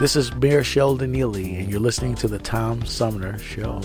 [0.00, 3.80] This is Mayor Sheldon Neely, and you're listening to the Tom Sumner Show.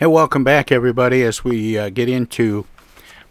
[0.00, 2.66] And welcome back, everybody, as we uh, get into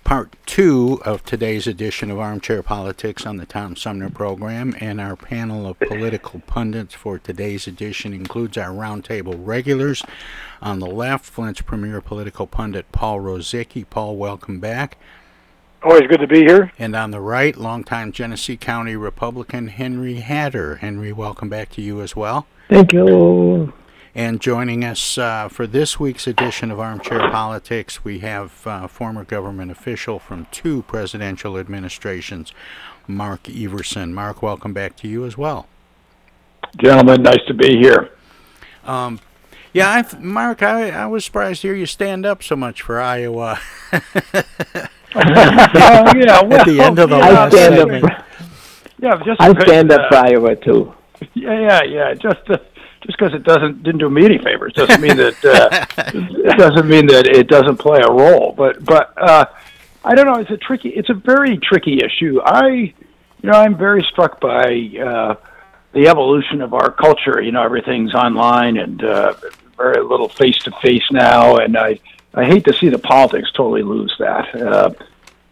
[0.05, 4.73] part two of today's edition of Armchair Politics on the Tom Sumner program.
[4.79, 10.01] And our panel of political pundits for today's edition includes our roundtable regulars.
[10.61, 13.85] On the left, Flint's premier political pundit, Paul Rozycki.
[13.89, 14.97] Paul, welcome back.
[15.85, 16.71] Always good to be here.
[16.79, 20.77] And on the right, longtime Genesee County Republican Henry Hatter.
[20.77, 22.47] Henry, welcome back to you as well.
[22.69, 23.71] Thank you.
[24.15, 29.23] And joining us uh, for this week's edition of Armchair Politics, we have uh, former
[29.23, 32.51] government official from two presidential administrations,
[33.07, 34.11] Mark Everson.
[34.11, 35.67] Mark, welcome back to you as well.
[36.77, 38.09] Gentlemen, nice to be here.
[38.85, 39.19] Um,
[39.71, 42.99] yeah, I, Mark, I, I was surprised to hear you stand up so much for
[42.99, 43.59] Iowa.
[45.15, 48.03] uh, yeah, well, At the end of the yeah, last stand segment.
[48.03, 48.25] up.
[48.99, 50.93] yeah, just I because, stand up uh, for Iowa too.
[51.33, 52.13] Yeah, yeah, yeah.
[52.13, 52.57] Just uh,
[53.05, 56.87] just because it doesn't didn't do me any favors doesn't mean that uh, it doesn't
[56.87, 58.53] mean that it doesn't play a role.
[58.57, 59.45] But but uh,
[60.03, 60.39] I don't know.
[60.39, 60.89] It's a tricky.
[60.89, 62.41] It's a very tricky issue.
[62.43, 62.93] I you
[63.43, 65.35] know I'm very struck by uh,
[65.93, 67.41] the evolution of our culture.
[67.41, 69.33] You know, everything's online and uh,
[69.77, 71.99] very little face to face now, and I
[72.35, 74.53] I hate to see the politics totally lose that.
[74.55, 74.91] Uh,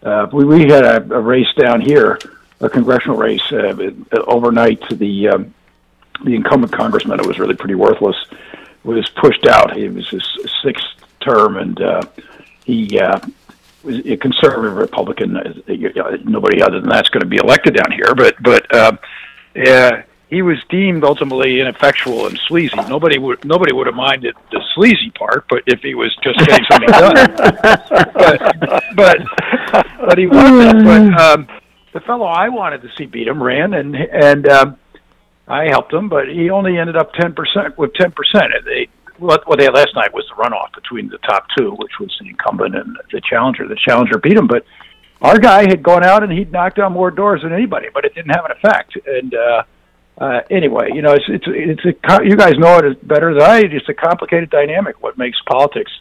[0.03, 2.19] uh, we we had a, a race down here,
[2.59, 3.91] a congressional race uh,
[4.27, 5.29] overnight the.
[5.29, 5.53] Um,
[6.23, 8.15] the incumbent congressman, it was really pretty worthless,
[8.83, 9.77] was pushed out.
[9.77, 10.23] It was his
[10.63, 10.85] sixth
[11.19, 12.01] term, and uh,
[12.65, 13.19] he uh,
[13.83, 15.37] was a conservative Republican.
[15.37, 18.95] Uh, Nobody other than that's going to be elected down here, but but uh,
[19.65, 20.01] uh,
[20.33, 22.75] he was deemed ultimately ineffectual and sleazy.
[22.87, 26.65] Nobody would nobody would have minded the sleazy part, but if he was just getting
[26.69, 27.13] something done,
[28.15, 28.39] but
[28.95, 29.17] but
[29.99, 30.83] but he wasn't.
[30.83, 31.47] But um,
[31.93, 34.47] the fellow I wanted to see beat him ran, and and.
[34.47, 34.77] Um,
[35.45, 38.53] I helped him, but he only ended up ten percent with ten percent.
[38.63, 41.91] They what, what they had last night was the runoff between the top two, which
[41.99, 43.67] was the incumbent and the challenger.
[43.67, 44.65] The challenger beat him, but
[45.21, 48.13] our guy had gone out and he'd knocked on more doors than anybody, but it
[48.15, 48.97] didn't have an effect.
[49.05, 49.63] And uh,
[50.17, 53.59] uh, anyway, you know, it's it's it's a you guys know it better than I.
[53.59, 55.01] It's a complicated dynamic.
[55.01, 55.91] What makes politics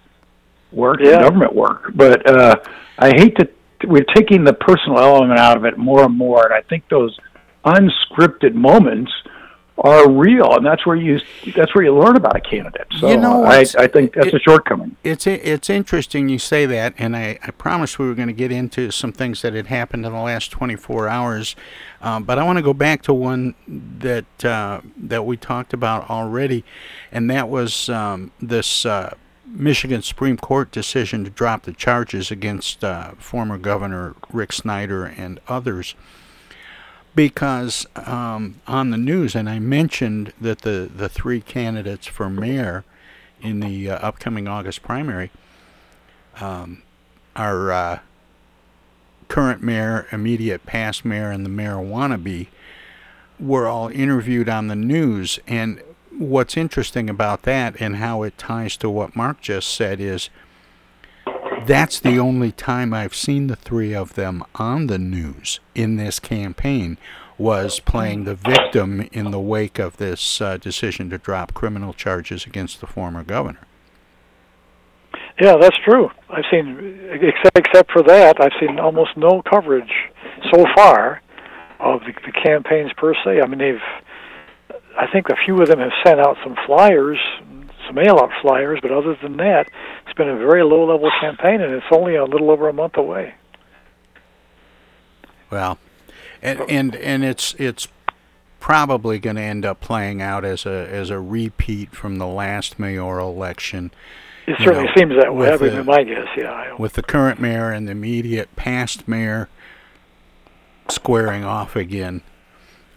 [0.71, 1.15] work Yeah.
[1.15, 2.56] and government work, but uh,
[2.99, 3.53] I hate that
[3.84, 7.19] we're taking the personal element out of it more and more, and I think those
[7.65, 9.11] unscripted moments
[9.82, 11.20] are real, and that's where you
[11.56, 12.87] that's where you learn about a candidate.
[12.98, 14.97] So You know I, I think that's it- a shortcoming.
[15.03, 18.53] It's it's interesting you say that, and I, I promised we were going to get
[18.53, 21.56] into some things that had happened in the last 24 hours,
[22.00, 26.09] um, but I want to go back to one that uh, that we talked about
[26.09, 26.64] already,
[27.10, 29.14] and that was um, this uh,
[29.47, 35.41] Michigan Supreme Court decision to drop the charges against uh, former Governor Rick Snyder and
[35.49, 35.97] others
[37.15, 42.84] because um, on the news, and I mentioned that the, the three candidates for mayor
[43.41, 45.31] in the uh, upcoming August primary
[46.41, 46.83] um,
[47.37, 47.99] are uh,
[49.28, 52.49] current mayor, immediate past mayor, and the mayor wannabe
[53.39, 55.39] were all interviewed on the news.
[55.47, 55.83] And
[56.17, 60.31] what's interesting about that and how it ties to what Mark just said is
[61.67, 66.19] that's the only time I've seen the three of them on the news in this
[66.20, 66.99] campaign
[67.38, 72.47] was playing the victim in the wake of this uh, decision to drop criminal charges
[72.47, 73.61] against the former governor.
[75.41, 76.11] Yeah, that's true.
[76.31, 77.00] I've seen,
[77.56, 79.93] except for that, I've seen almost no coverage
[80.53, 81.23] so far
[81.81, 83.41] of the, the campaigns per se.
[83.43, 83.82] I mean, they've,
[84.97, 87.19] I think a few of them have sent out some flyers,
[87.87, 89.69] some mail-out flyers, but other than that,
[90.04, 93.34] it's been a very low-level campaign, and it's only a little over a month away.
[95.50, 95.78] Well,
[96.43, 97.88] and and and it's it's
[98.58, 102.78] probably going to end up playing out as a as a repeat from the last
[102.78, 103.90] mayoral election.
[104.46, 105.50] It certainly know, seems that way.
[105.50, 106.26] with That would my guess.
[106.37, 106.75] Yeah.
[106.76, 109.48] with the current mayor and the immediate past mayor
[110.88, 112.22] squaring off again,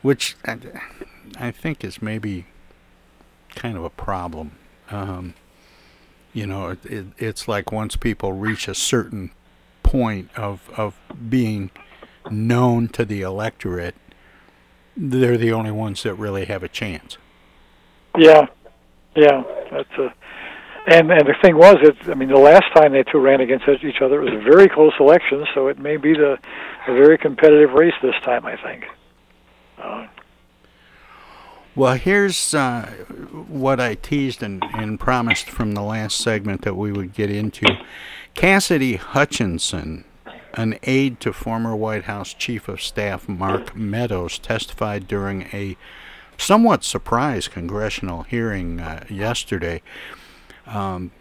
[0.02, 0.58] which I,
[1.40, 2.46] I think is maybe
[3.56, 4.52] kind of a problem.
[4.90, 5.34] Um,
[6.36, 9.32] you know, it, it, it's like once people reach a certain
[9.84, 11.00] point of of
[11.30, 11.72] being
[12.30, 13.96] known to the electorate,
[14.98, 17.18] they're the only ones that really have a chance.
[18.18, 18.48] Yeah,
[19.16, 20.14] yeah, that's a.
[20.88, 21.96] And and the thing was, it.
[22.10, 24.68] I mean, the last time they two ran against each other, it was a very
[24.68, 25.46] close election.
[25.56, 26.38] So it may be the
[26.88, 28.46] a very competitive race this time.
[28.46, 28.84] I think.
[29.82, 30.08] Uh,
[31.78, 32.86] Well, here's uh,
[33.50, 37.66] what I teased and, and promised from the last segment that we would get into.
[38.34, 40.06] Cassidy Hutchinson,
[40.54, 45.76] an aide to former White House Chief of Staff Mark Meadows, testified during a
[46.38, 49.82] somewhat surprise congressional hearing uh, yesterday.
[50.68, 51.12] Um,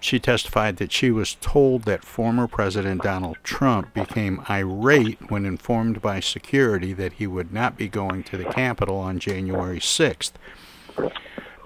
[0.00, 6.02] she testified that she was told that former President Donald Trump became irate when informed
[6.02, 10.32] by security that he would not be going to the Capitol on January 6th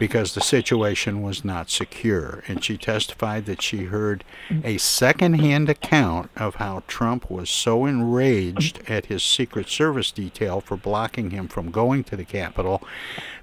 [0.03, 2.43] because the situation was not secure.
[2.49, 4.25] And she testified that she heard
[4.65, 10.77] a secondhand account of how Trump was so enraged at his Secret Service detail for
[10.77, 12.83] blocking him from going to the Capitol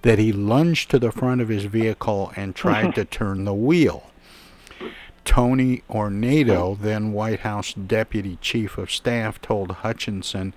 [0.01, 4.11] that he lunged to the front of his vehicle and tried to turn the wheel.
[5.23, 10.53] Tony Ornato, then White House Deputy Chief of Staff, told Hutchinson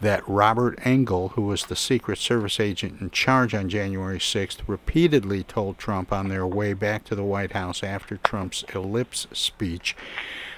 [0.00, 5.42] that Robert Engel, who was the Secret Service agent in charge on January 6th, repeatedly
[5.42, 9.96] told Trump on their way back to the White House after Trump's ellipse speech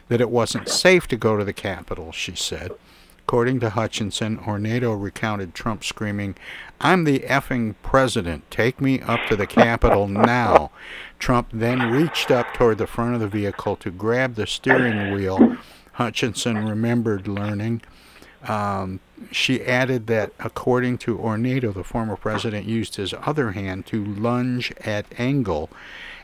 [0.08, 2.72] that it wasn't safe to go to the Capitol, she said.
[3.20, 6.34] According to Hutchinson, Ornato recounted Trump screaming,
[6.80, 8.50] I'm the effing president.
[8.50, 10.72] Take me up to the Capitol now.
[11.20, 15.56] Trump then reached up toward the front of the vehicle to grab the steering wheel.
[15.92, 17.82] Hutchinson remembered learning.
[18.42, 19.00] Um,
[19.30, 24.72] she added that, according to Ornato, the former president used his other hand to lunge
[24.80, 25.68] at Engel.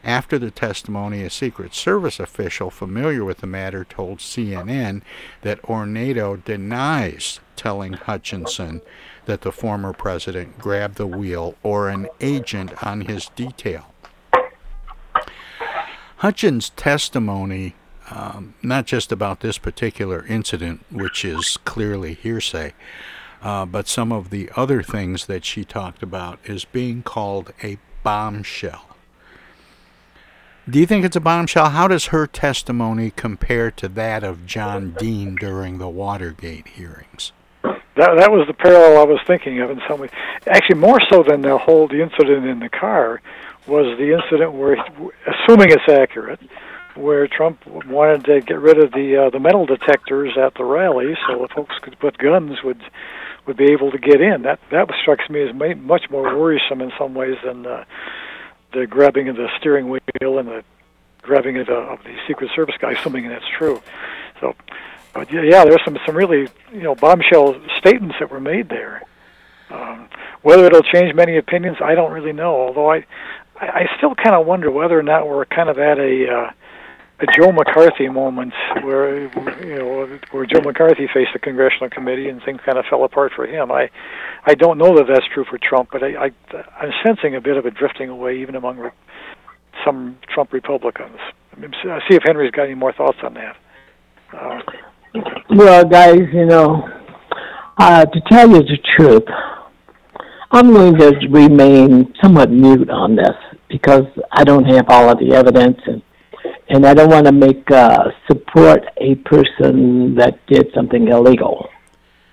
[0.03, 5.03] After the testimony, a Secret Service official familiar with the matter told CNN
[5.43, 8.83] that Ornato denies telling Hutchinson
[9.27, 13.93] that the former president grabbed the wheel or an agent on his detail.
[16.19, 17.75] Hutchins' testimony,
[18.11, 22.73] um, not just about this particular incident, which is clearly hearsay,
[23.43, 27.79] uh, but some of the other things that she talked about, is being called a
[28.03, 28.97] bombshell.
[30.69, 31.70] Do you think it's a bombshell?
[31.70, 37.32] How does her testimony compare to that of John Dean during the Watergate hearings?
[37.97, 40.08] that that was the parallel I was thinking of in some way.
[40.47, 43.20] Actually, more so than the whole the incident in the car
[43.67, 44.75] was the incident where,
[45.26, 46.38] assuming it's accurate,
[46.96, 51.16] where Trump wanted to get rid of the uh, the metal detectors at the rally,
[51.26, 52.81] so the folks could put guns would
[53.46, 54.43] would be able to get in.
[54.43, 57.84] That that strikes me as ma- much more worrisome in some ways than uh,
[58.72, 60.64] the grabbing of the steering wheel and the
[61.22, 63.82] grabbing of the, of the Secret Service guy, assuming that's true.
[64.40, 64.54] So,
[65.12, 69.02] but yeah, yeah, there's some some really you know bombshell statements that were made there.
[69.70, 70.08] Um,
[70.43, 72.54] whether it'll change many opinions, I don't really know.
[72.54, 73.04] Although I,
[73.60, 76.50] I, I still kind of wonder whether or not we're kind of at a uh,
[77.19, 79.23] a Joe McCarthy moment where
[79.65, 83.32] you know where Joe McCarthy faced the congressional committee and things kind of fell apart
[83.35, 83.73] for him.
[83.73, 83.89] I
[84.44, 86.31] I don't know that that's true for Trump, but I, I
[86.81, 88.91] I'm sensing a bit of a drifting away even among re-
[89.85, 91.19] some Trump Republicans.
[91.56, 93.56] I mean, see if Henry's got any more thoughts on that.
[94.32, 94.61] Uh,
[95.51, 96.87] Well, guys, you know,
[97.79, 99.25] uh, to tell you the truth,
[100.51, 103.35] I'm going to remain somewhat mute on this
[103.70, 106.03] because I don't have all of the evidence and
[106.69, 111.69] and I don't want to make uh, support a person that did something illegal.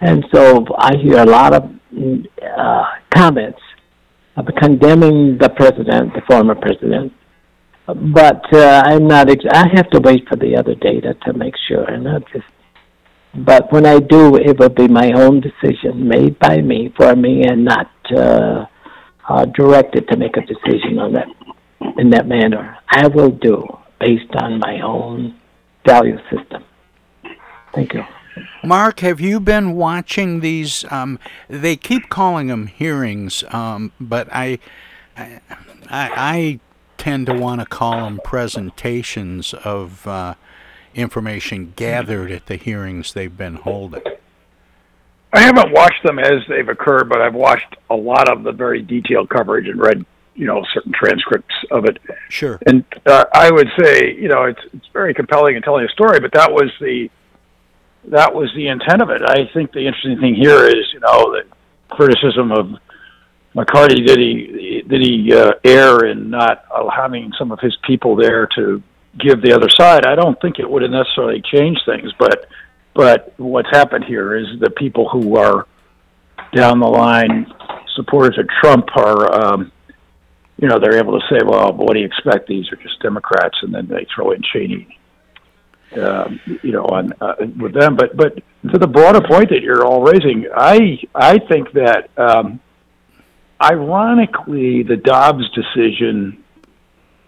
[0.01, 3.61] And so I hear a lot of uh, comments
[4.35, 7.13] of condemning the president, the former president.
[7.85, 9.29] But uh, I'm not.
[9.29, 12.45] Ex- I have to wait for the other data to make sure, and I just.
[13.35, 17.43] But when I do, it will be my own decision, made by me, for me,
[17.43, 18.65] and not uh,
[19.27, 21.27] uh, directed to make a decision on that
[21.97, 22.77] in that manner.
[22.89, 23.65] I will do
[24.03, 25.39] based on my own
[25.85, 26.63] value system.
[27.73, 28.03] Thank you.
[28.63, 30.83] Mark, have you been watching these?
[30.91, 34.59] Um, they keep calling them hearings, um, but I,
[35.15, 35.39] I,
[35.89, 36.59] I
[36.97, 40.33] tend to want to call them presentations of uh,
[40.95, 44.01] information gathered at the hearings they've been holding.
[45.31, 48.81] I haven't watched them as they've occurred, but I've watched a lot of the very
[48.81, 50.05] detailed coverage and read,
[50.35, 51.99] you know, certain transcripts of it.
[52.29, 52.59] Sure.
[52.65, 56.19] And uh, I would say, you know, it's it's very compelling in telling a story,
[56.19, 57.09] but that was the
[58.05, 59.21] that was the intent of it.
[59.21, 61.43] I think the interesting thing here is, you know, the
[61.89, 62.77] criticism of
[63.53, 68.47] McCarthy did he did he uh, err in not having some of his people there
[68.55, 68.81] to
[69.19, 70.05] give the other side?
[70.05, 72.47] I don't think it would have necessarily changed things, but
[72.95, 75.67] but what's happened here is the people who are
[76.53, 77.51] down the line
[77.95, 79.71] supporters of Trump are, um,
[80.63, 82.47] you know, they're able to say, well, what do you expect?
[82.47, 84.97] These are just Democrats, and then they throw in Cheney,
[86.01, 87.97] um, you know, on uh, with them.
[87.97, 88.37] But but
[88.71, 92.61] to the broader point that you're all raising, I I think that um,
[93.61, 96.41] ironically the Dobbs decision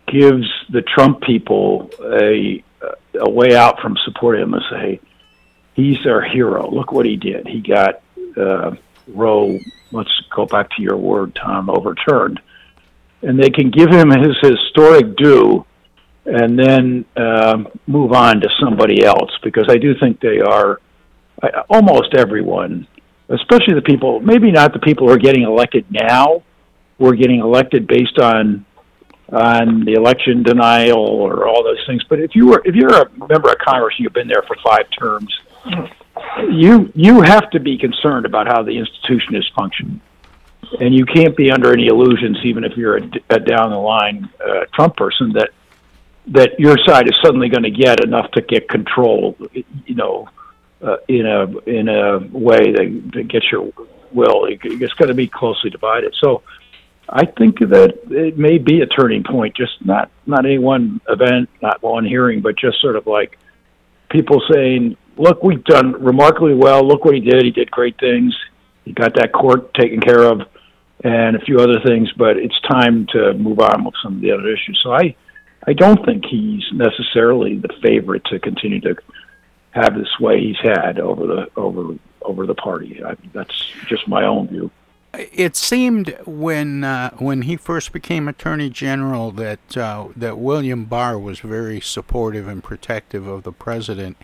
[0.07, 2.63] gives the Trump people a
[3.19, 5.01] a way out from supporting him say
[5.73, 6.71] he's our hero.
[6.71, 7.49] Look what he did.
[7.49, 8.01] He got
[8.37, 8.75] uh,
[9.09, 9.59] Roe.
[9.91, 11.69] Let's go back to your word, Tom.
[11.69, 12.39] Overturned,
[13.21, 15.65] and they can give him his historic due,
[16.25, 20.79] and then um, move on to somebody else because I do think they are
[21.41, 22.87] uh, almost everyone,
[23.29, 24.19] especially the people.
[24.19, 26.43] Maybe not the people who are getting elected now.
[26.97, 28.65] We're getting elected based on
[29.31, 32.03] on the election denial or all those things.
[32.07, 34.85] But if you were if you're a member of Congress you've been there for five
[34.97, 35.33] terms,
[36.51, 39.99] you you have to be concerned about how the institution is functioning,
[40.79, 44.29] and you can't be under any illusions, even if you're a, a down the line
[44.43, 45.49] uh, Trump person, that
[46.27, 49.37] that your side is suddenly going to get enough to get control.
[49.85, 50.29] You know.
[50.81, 53.71] Uh, in a in a way that, that gets your
[54.11, 56.13] will, it's going to be closely divided.
[56.21, 56.43] So,
[57.09, 61.49] I think that it may be a turning point, just not not any one event,
[61.61, 63.37] not one hearing, but just sort of like
[64.09, 66.85] people saying, "Look, we've done remarkably well.
[66.85, 67.43] Look what he did.
[67.43, 68.35] He did great things.
[68.83, 70.41] He got that court taken care of,
[71.03, 72.11] and a few other things.
[72.17, 75.15] But it's time to move on with some of the other issues." So I,
[75.67, 78.95] I don't think he's necessarily the favorite to continue to
[79.71, 83.03] have the sway he's had over the over over the party.
[83.03, 84.71] I, that's just my own view
[85.17, 91.17] it seemed when uh, when he first became Attorney General that uh, that William Barr
[91.17, 94.17] was very supportive and protective of the president,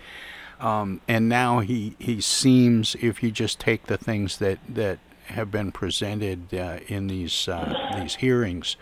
[0.59, 5.51] um, and now he he seems, if you just take the things that that have
[5.51, 8.75] been presented uh, in these uh, these hearings.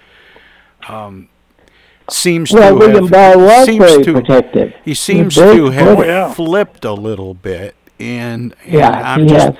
[0.88, 1.29] Um,
[2.10, 4.74] seems well, to William have, Barr was very to, protective.
[4.84, 6.34] He seems He's to have oh, yeah.
[6.34, 9.58] flipped a little bit, and, and yeah, I'm he just has.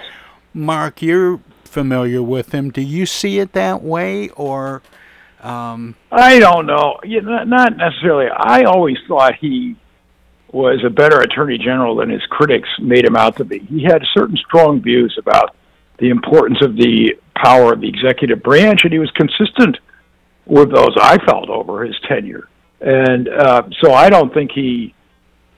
[0.54, 2.72] Mark, you're familiar with him.
[2.72, 4.82] Do you see it that way, or?
[5.42, 7.00] Um, I don't know.
[7.04, 8.28] Yeah, not, not necessarily.
[8.30, 9.78] I always thought he
[10.52, 13.60] was a better attorney general than his critics made him out to be.
[13.60, 15.56] He had certain strong views about
[16.00, 19.78] the importance of the power of the executive branch, and he was consistent
[20.46, 20.96] with those.
[20.98, 22.50] I felt over his tenure,
[22.82, 24.94] and uh, so I don't think he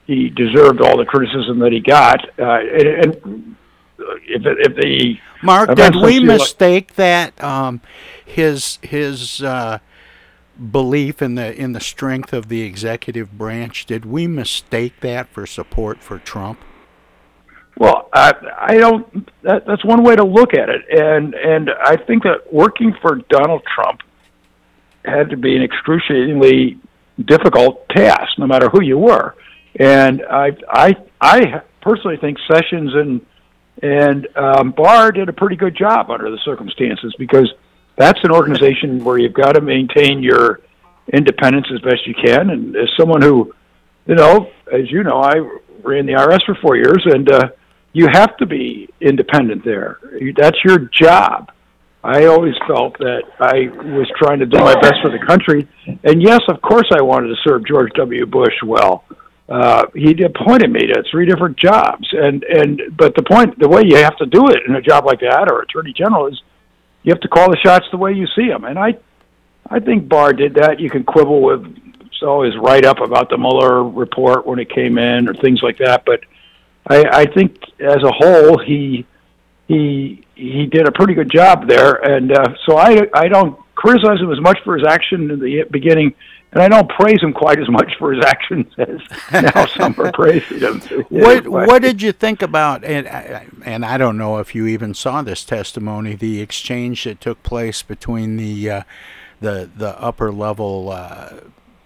[0.06, 2.28] he deserved all the criticism that he got.
[2.38, 3.56] Uh, and, and
[4.28, 7.82] if if the Mark, did we mistake that um,
[8.24, 9.80] his his uh,
[10.72, 13.86] belief in the in the strength of the executive branch?
[13.86, 16.60] Did we mistake that for support for Trump?
[17.82, 19.28] Well, I, I don't.
[19.42, 23.16] That, that's one way to look at it, and and I think that working for
[23.28, 24.02] Donald Trump
[25.04, 26.78] had to be an excruciatingly
[27.26, 29.34] difficult task, no matter who you were.
[29.80, 33.26] And I I I personally think Sessions and
[33.82, 37.52] and um, Barr did a pretty good job under the circumstances because
[37.96, 40.60] that's an organization where you've got to maintain your
[41.12, 42.52] independence as best you can.
[42.52, 43.56] And as someone who,
[44.06, 45.38] you know, as you know, I
[45.82, 47.50] ran the IRS for four years, and uh,
[47.94, 50.00] you have to be independent there.
[50.36, 51.52] That's your job.
[52.04, 55.68] I always felt that I was trying to do my best for the country,
[56.04, 58.26] and yes, of course, I wanted to serve George W.
[58.26, 59.04] Bush well
[59.52, 63.82] uh, he appointed me to three different jobs, and and but the point, the way
[63.86, 66.42] you have to do it in a job like that, or attorney general, is
[67.04, 68.64] you have to call the shots the way you see them.
[68.64, 68.98] And I,
[69.70, 70.80] I think Barr did that.
[70.80, 71.66] You can quibble with
[72.18, 75.80] so his write up about the Mueller report when it came in, or things like
[75.80, 76.06] that.
[76.06, 76.22] But
[76.88, 79.06] I, I think as a whole, he
[79.68, 84.20] he he did a pretty good job there, and uh, so I I don't criticize
[84.20, 86.14] him as much for his action in the beginning
[86.54, 89.00] and I don't praise him quite as much for his actions as
[89.32, 90.82] now some are praising him.
[91.10, 93.08] What What did you think about and
[93.64, 97.84] and I don't know if you even saw this testimony, the exchange that took place
[97.84, 98.84] between the uh,
[99.40, 101.30] the the upper level uh,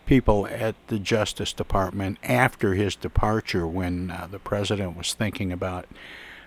[0.05, 5.85] people at the Justice Department after his departure, when uh, the president was thinking about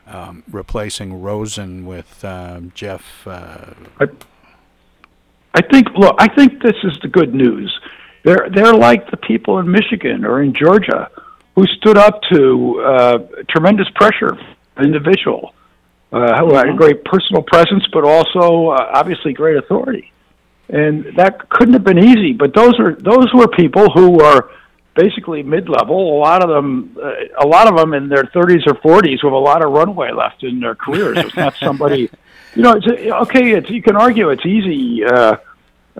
[0.06, 3.26] um, replacing Rosen with um, Jeff.
[3.26, 4.06] Uh, I,
[5.54, 5.88] I think.
[5.96, 7.78] Look, I think this is the good news.
[8.24, 11.10] They're they're like the people in Michigan or in Georgia
[11.54, 14.38] who stood up to uh, tremendous pressure,
[14.80, 15.54] individual,
[16.12, 20.12] uh, who had a great personal presence, but also uh, obviously great authority.
[20.68, 22.32] And that couldn't have been easy.
[22.32, 24.50] But those are those were people who were
[24.94, 26.18] basically mid-level.
[26.18, 29.32] A lot of them, uh, a lot of them in their 30s or 40s, with
[29.32, 31.16] a lot of runway left in their careers.
[31.18, 32.10] It's not somebody,
[32.54, 32.74] you know.
[32.76, 33.52] It's okay.
[33.52, 35.04] It's you can argue it's easy.
[35.04, 35.36] Uh,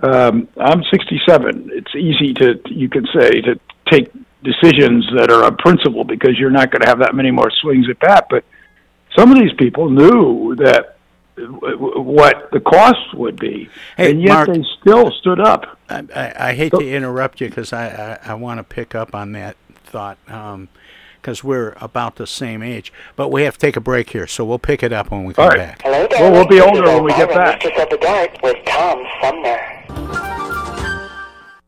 [0.03, 1.71] um, I'm 67.
[1.73, 3.59] It's easy to you can say to
[3.89, 4.11] take
[4.43, 7.89] decisions that are on principle because you're not going to have that many more swings
[7.89, 8.27] at bat.
[8.29, 8.43] But
[9.17, 10.98] some of these people knew that
[11.47, 15.77] what the cost would be, Hey, and yet Mark- they still stood up.
[15.89, 19.13] I, I, I hate to interrupt you because I, I, I want to pick up
[19.15, 19.55] on that
[19.85, 20.69] thought um,
[21.21, 22.93] because we're about the same age.
[23.15, 25.33] But we have to take a break here, so we'll pick it up when we
[25.33, 25.57] come All right.
[25.57, 25.81] back.
[25.83, 27.63] Hello, Well, we'll be older when we get back.
[27.63, 30.68] Mistress of the Dark with Tom Sumner.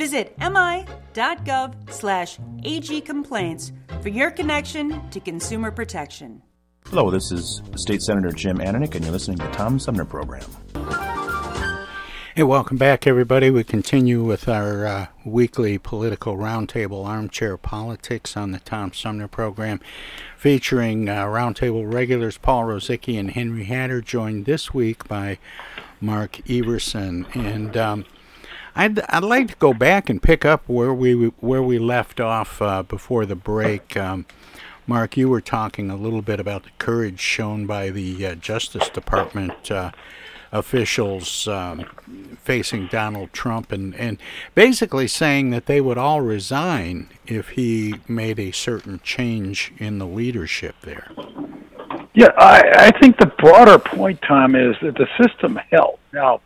[0.00, 6.40] Visit mi.gov slash agcomplaints for your connection to consumer protection.
[6.86, 10.48] Hello, this is State Senator Jim Ananich, and you're listening to the Tom Sumner Program.
[12.34, 13.50] Hey, welcome back, everybody.
[13.50, 19.80] We continue with our uh, weekly political roundtable armchair politics on the Tom Sumner program,
[20.34, 25.36] featuring uh, roundtable regulars Paul Rozycki and Henry Hatter, joined this week by
[26.00, 27.26] Mark Everson.
[27.34, 28.06] And um,
[28.80, 32.62] I'd I'd like to go back and pick up where we where we left off
[32.62, 33.94] uh, before the break.
[33.94, 34.24] Um,
[34.86, 38.88] Mark, you were talking a little bit about the courage shown by the uh, Justice
[38.88, 39.90] Department uh,
[40.50, 41.84] officials um,
[42.42, 44.16] facing Donald Trump and, and
[44.54, 50.06] basically saying that they would all resign if he made a certain change in the
[50.06, 51.10] leadership there.
[52.14, 55.98] Yeah, I, I think the broader point, Tom, is that the system held.
[56.12, 56.40] Now,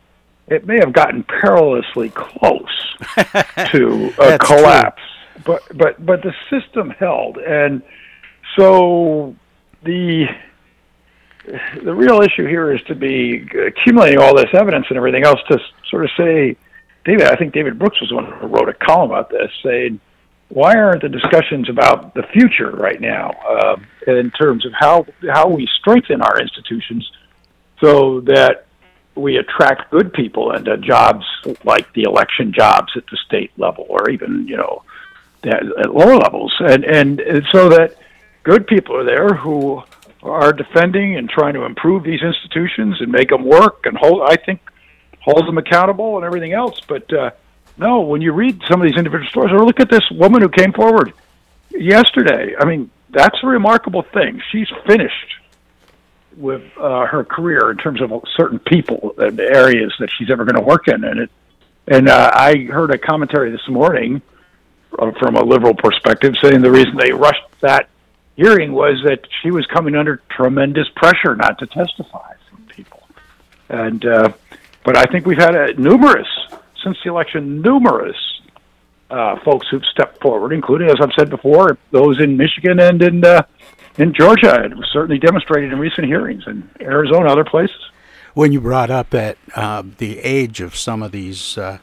[0.48, 2.94] it may have gotten perilously close
[3.72, 5.02] to a collapse,
[5.32, 5.42] true.
[5.44, 7.82] but but but the system held, and
[8.56, 9.34] so
[9.82, 10.26] the
[11.82, 15.58] the real issue here is to be accumulating all this evidence and everything else to
[15.90, 16.56] sort of say,
[17.04, 17.26] David.
[17.26, 20.00] I think David Brooks was the one who wrote a column about this, saying,
[20.48, 23.76] "Why aren't the discussions about the future right now uh,
[24.06, 27.10] in terms of how how we strengthen our institutions
[27.80, 28.66] so that
[29.14, 31.24] we attract good people into jobs
[31.64, 34.82] like the election jobs at the state level, or even you know
[35.44, 37.20] at lower levels, and and,
[37.52, 37.96] so that."
[38.44, 39.82] good people are there who
[40.22, 44.22] are defending and trying to improve these institutions and make them work and hold.
[44.22, 44.60] I think
[45.20, 46.80] hold them accountable and everything else.
[46.86, 47.30] But uh,
[47.76, 50.48] no, when you read some of these individual stories, or look at this woman who
[50.48, 51.12] came forward
[51.70, 52.54] yesterday.
[52.58, 54.40] I mean, that's a remarkable thing.
[54.52, 55.34] She's finished
[56.36, 60.56] with uh, her career in terms of certain people and areas that she's ever going
[60.56, 61.04] to work in.
[61.04, 61.30] And it,
[61.86, 64.22] and uh, I heard a commentary this morning
[64.98, 67.88] uh, from a liberal perspective saying the reason they rushed that
[68.36, 73.02] hearing was that she was coming under tremendous pressure not to testify from people.
[73.68, 74.32] And uh,
[74.84, 76.28] but I think we've had a, numerous
[76.82, 78.16] since the election, numerous
[79.10, 83.24] uh, folks who've stepped forward, including, as I've said before, those in Michigan and in
[83.24, 83.42] uh,
[83.98, 84.64] in Georgia.
[84.64, 87.76] It was certainly demonstrated in recent hearings in Arizona, other places.
[88.34, 91.78] When you brought up that uh, the age of some of these uh,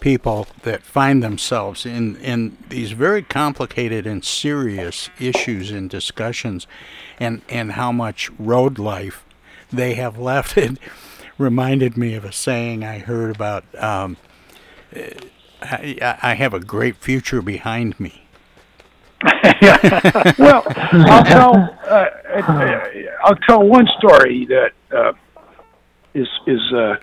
[0.00, 6.68] people that find themselves in, in these very complicated and serious issues and discussions
[7.18, 9.24] and, and how much road life
[9.72, 10.56] they have left.
[10.56, 10.78] It
[11.38, 14.16] reminded me of a saying I heard about um,
[15.62, 18.25] I, I have a great future behind me.
[20.38, 21.54] Well, I'll tell
[21.86, 22.88] uh, uh,
[23.24, 25.12] I'll tell one story that uh,
[26.14, 26.96] is is uh,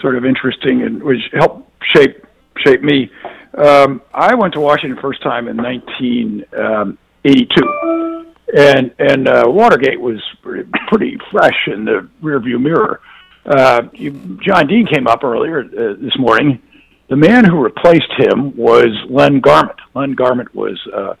[0.00, 2.26] sort of interesting and which helped shape
[2.64, 3.10] shape me.
[3.56, 11.18] Um, I went to Washington first time in 1982, and and uh, Watergate was pretty
[11.30, 13.00] fresh in the rearview mirror.
[13.46, 14.10] Uh, you,
[14.42, 16.60] John Dean came up earlier uh, this morning.
[17.08, 19.78] The man who replaced him was Len Garment.
[19.94, 21.14] Len Garment was uh,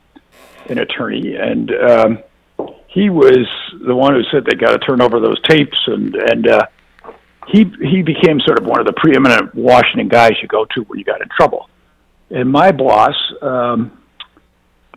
[0.70, 2.18] an attorney, and um,
[2.88, 3.46] he was
[3.86, 6.66] the one who said they got to turn over those tapes, and and uh,
[7.48, 10.98] he he became sort of one of the preeminent Washington guys you go to when
[10.98, 11.68] you got in trouble.
[12.30, 14.02] And my boss, um,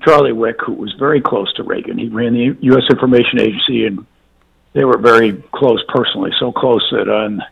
[0.03, 2.83] Charlie Wick, who was very close to Reagan, he ran the U.S.
[2.89, 4.05] Information Agency, and
[4.73, 6.31] they were very close personally.
[6.39, 7.43] So close that on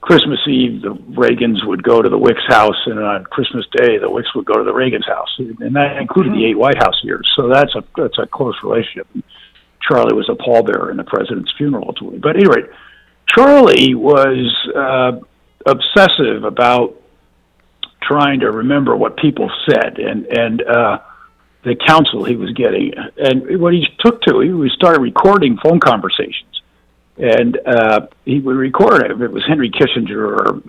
[0.00, 4.10] Christmas Eve, the Reagans would go to the Wicks house, and on Christmas Day, the
[4.10, 7.30] Wicks would go to the Reagans house, and that included the eight White House years.
[7.36, 9.06] So that's a that's a close relationship.
[9.86, 12.18] Charlie was a pallbearer in the president's funeral, ultimately.
[12.18, 12.62] But anyway,
[13.28, 15.20] Charlie was uh,
[15.66, 16.96] obsessive about
[18.02, 20.98] trying to remember what people said and and uh,
[21.62, 22.92] the counsel he was getting.
[23.18, 26.49] And what he took to, he started recording phone conversations,
[27.22, 30.62] and uh, he would record it if it was Henry Kissinger or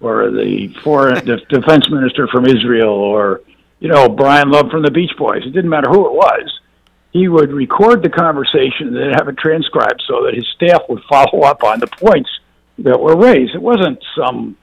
[0.00, 3.42] or the foreign the defense minister from Israel or
[3.80, 5.42] you know Brian Love from the Beach Boys.
[5.44, 6.60] It didn't matter who it was
[7.16, 11.02] he would record the conversation and then have it transcribed so that his staff would
[11.08, 12.28] follow up on the points
[12.78, 13.54] that were raised.
[13.54, 14.56] It wasn't some,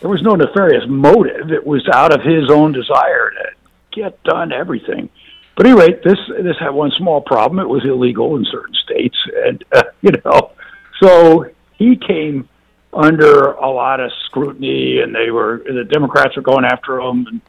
[0.00, 1.50] there was no nefarious motive.
[1.50, 3.50] It was out of his own desire to
[3.90, 5.10] get done everything.
[5.56, 7.58] But anyway, this this had one small problem.
[7.58, 10.52] It was illegal in certain states, and uh, you know,
[11.00, 11.46] so
[11.78, 12.48] he came
[12.92, 17.40] under a lot of scrutiny, and they were the Democrats were going after him, and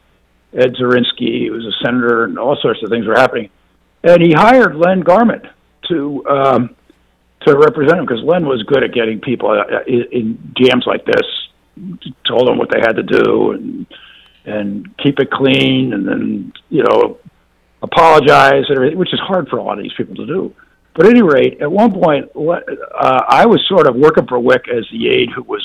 [0.52, 3.50] Ed Zorinsky, who was a senator, and all sorts of things were happening
[4.04, 5.44] and he hired Len Garment
[5.88, 6.76] to um,
[7.46, 11.04] to represent him because Len was good at getting people uh, in, in jams like
[11.04, 11.22] this
[12.26, 13.86] told them what they had to do and
[14.44, 17.18] and keep it clean, and then you know
[17.82, 20.54] apologize and everything, which is hard for a lot of these people to do.
[20.94, 24.66] But at any rate, at one point, uh, I was sort of working for Wick
[24.68, 25.62] as the aide who was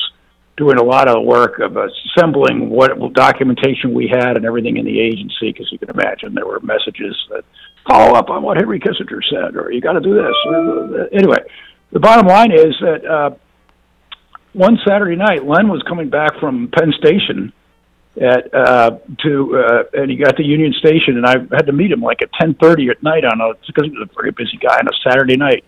[0.58, 4.86] doing a lot of the work of assembling what documentation we had and everything in
[4.86, 7.46] the agency, because you can imagine there were messages that
[7.88, 11.10] follow up on what Henry Kissinger said, or you got to do this.
[11.14, 11.38] Anyway,
[11.92, 13.30] the bottom line is that uh,
[14.54, 17.54] one Saturday night, Len was coming back from Penn Station
[18.20, 21.92] at uh, to uh, and he got to Union Station, and I had to meet
[21.92, 24.58] him like at ten thirty at night on a because he was a very busy
[24.58, 25.64] guy on a Saturday night,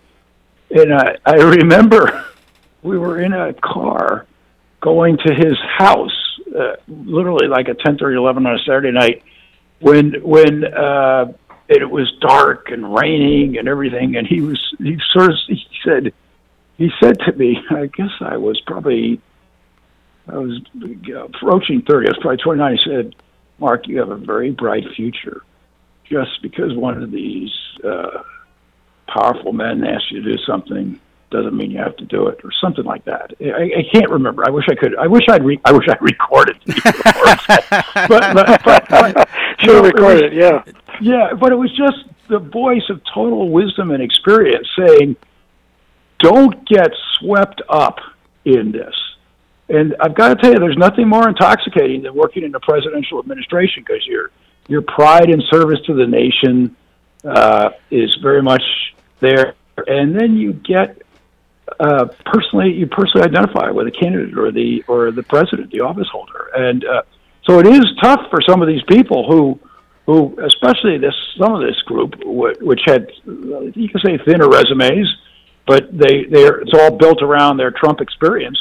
[0.70, 2.26] and I I remember
[2.84, 4.26] we were in a car
[4.82, 9.24] going to his house, uh, literally like at ten thirty eleven on a Saturday night,
[9.80, 11.32] when when uh,
[11.70, 16.12] it was dark and raining and everything, and he was he sort of he said
[16.78, 19.22] he said to me, I guess I was probably
[20.32, 20.62] I was
[21.34, 22.08] approaching 30.
[22.08, 22.78] I was probably 29.
[22.78, 23.16] He said,
[23.60, 25.44] Mark, you have a very bright future.
[26.06, 27.52] Just because one of these
[27.84, 28.24] uh,
[29.08, 31.00] powerful men asks you to do something
[31.32, 33.32] doesn't mean you have to do it, or something like that.
[33.40, 34.44] I, I can't remember.
[34.46, 34.98] I wish I could.
[34.98, 35.44] I wish I'd.
[35.44, 36.58] Re- I wish I recorded.
[36.66, 40.34] but, but, but, but should have recorded.
[40.34, 40.64] Yeah.
[41.02, 45.16] Yeah, but it was just the voice of total wisdom and experience saying,
[46.20, 48.00] "Don't get swept up
[48.46, 48.94] in this."
[49.72, 53.20] And I've got to tell you, there's nothing more intoxicating than working in a presidential
[53.20, 54.32] administration because your
[54.68, 56.76] your pride and service to the nation
[57.24, 58.64] uh, is very much
[59.22, 59.56] there,
[59.88, 61.02] and then you get
[61.80, 66.08] uh, personally you personally identify with the candidate or the or the president, the office
[66.12, 67.04] holder, and uh,
[67.46, 69.58] so it is tough for some of these people who
[70.06, 75.08] who especially this some of this group which had you can say thinner resumes,
[75.66, 78.58] but they they're it's all built around their Trump experience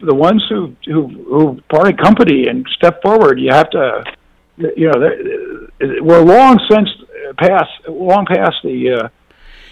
[0.00, 4.04] the ones who who who parted company and stepped forward, you have to,
[4.56, 5.68] you know,
[6.02, 6.88] we're long since
[7.38, 9.08] past long past the uh,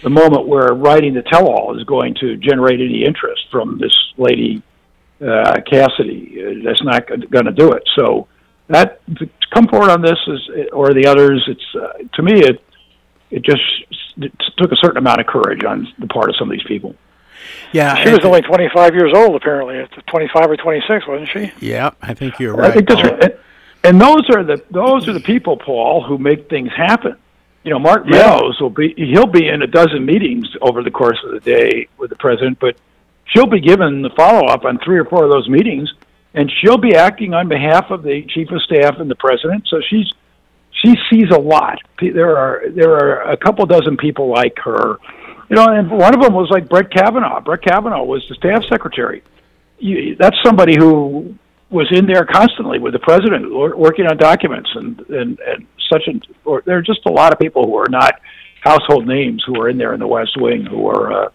[0.03, 4.61] the moment where writing the tell-all is going to generate any interest from this lady
[5.21, 6.61] uh, Cassidy.
[6.63, 7.83] That's not going to do it.
[7.95, 8.27] So
[8.67, 11.43] that to come forward on this is or the others.
[11.47, 12.63] It's uh, to me it
[13.31, 13.61] it just
[14.17, 16.95] it took a certain amount of courage on the part of some of these people.
[17.71, 19.77] Yeah, she was only 25 years old apparently.
[19.77, 21.51] It's 25 or 26, wasn't she?
[21.59, 22.71] Yeah, I think you're right.
[22.71, 23.39] I think that's right.
[23.83, 27.17] And those are the those are the people, Paul, who make things happen.
[27.63, 31.19] You know, Mark Meadows will be he'll be in a dozen meetings over the course
[31.25, 32.77] of the day with the president, but
[33.25, 35.91] she'll be given the follow up on three or four of those meetings,
[36.33, 39.67] and she'll be acting on behalf of the chief of staff and the president.
[39.67, 40.11] So she's
[40.71, 41.79] she sees a lot.
[42.01, 44.97] There are there are a couple dozen people like her
[45.53, 47.39] you know, and one of them was like Brett Kavanaugh.
[47.39, 49.21] Brett Kavanaugh was the staff secretary.
[49.77, 51.37] You, that's somebody who
[51.69, 56.07] was in there constantly with the president, working on documents and and and such.
[56.07, 58.19] And or there are just a lot of people who are not
[58.61, 61.29] household names who are in there in the West Wing who are uh,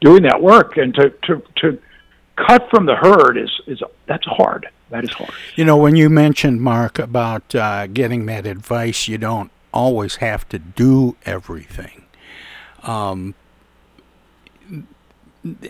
[0.00, 0.78] doing that work.
[0.78, 1.78] And to to to
[2.36, 4.66] cut from the herd is is that's hard.
[4.88, 5.34] That is hard.
[5.56, 10.48] You know, when you mentioned Mark about uh, getting that advice, you don't always have
[10.48, 12.06] to do everything.
[12.82, 13.34] Um,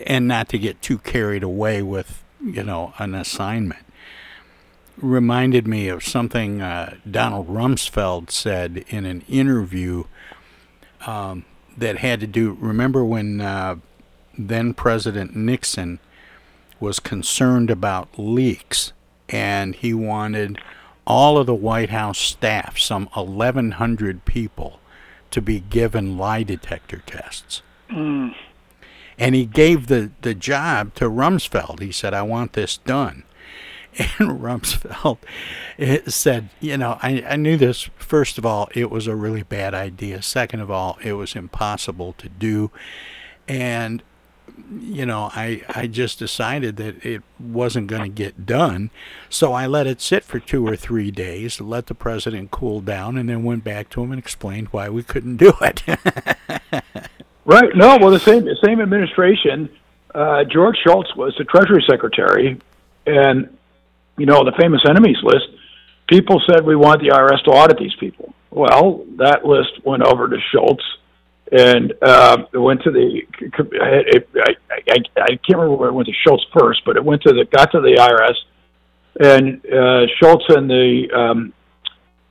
[0.05, 3.85] and not to get too carried away with you know an assignment
[5.01, 10.03] reminded me of something uh, Donald Rumsfeld said in an interview
[11.05, 11.45] um,
[11.77, 12.57] that had to do.
[12.59, 13.77] Remember when uh,
[14.37, 15.99] then President Nixon
[16.79, 18.93] was concerned about leaks
[19.27, 20.59] and he wanted
[21.05, 24.79] all of the White House staff, some 1,100 people,
[25.31, 27.61] to be given lie detector tests.
[27.89, 28.35] Mm.
[29.19, 31.81] And he gave the, the job to Rumsfeld.
[31.81, 33.23] He said, I want this done.
[34.19, 35.17] And Rumsfeld
[36.07, 37.89] said, You know, I, I knew this.
[37.97, 40.21] First of all, it was a really bad idea.
[40.21, 42.71] Second of all, it was impossible to do.
[43.47, 44.03] And,
[44.79, 48.91] you know, I, I just decided that it wasn't going to get done.
[49.27, 53.17] So I let it sit for two or three days, let the president cool down,
[53.17, 55.83] and then went back to him and explained why we couldn't do it.
[57.45, 57.69] Right.
[57.75, 57.97] No.
[57.97, 59.69] Well, the same same administration.
[60.13, 62.59] Uh, George Shultz was the Treasury Secretary,
[63.05, 63.57] and
[64.17, 65.47] you know the famous enemies list.
[66.07, 68.33] People said we want the IRS to audit these people.
[68.49, 70.83] Well, that list went over to Shultz,
[71.51, 73.21] and uh, it went to the.
[73.39, 74.55] It, I,
[74.89, 77.45] I, I can't remember where it went to Shultz first, but it went to the
[77.45, 78.35] got to the IRS,
[79.19, 81.53] and uh, Shultz and the um,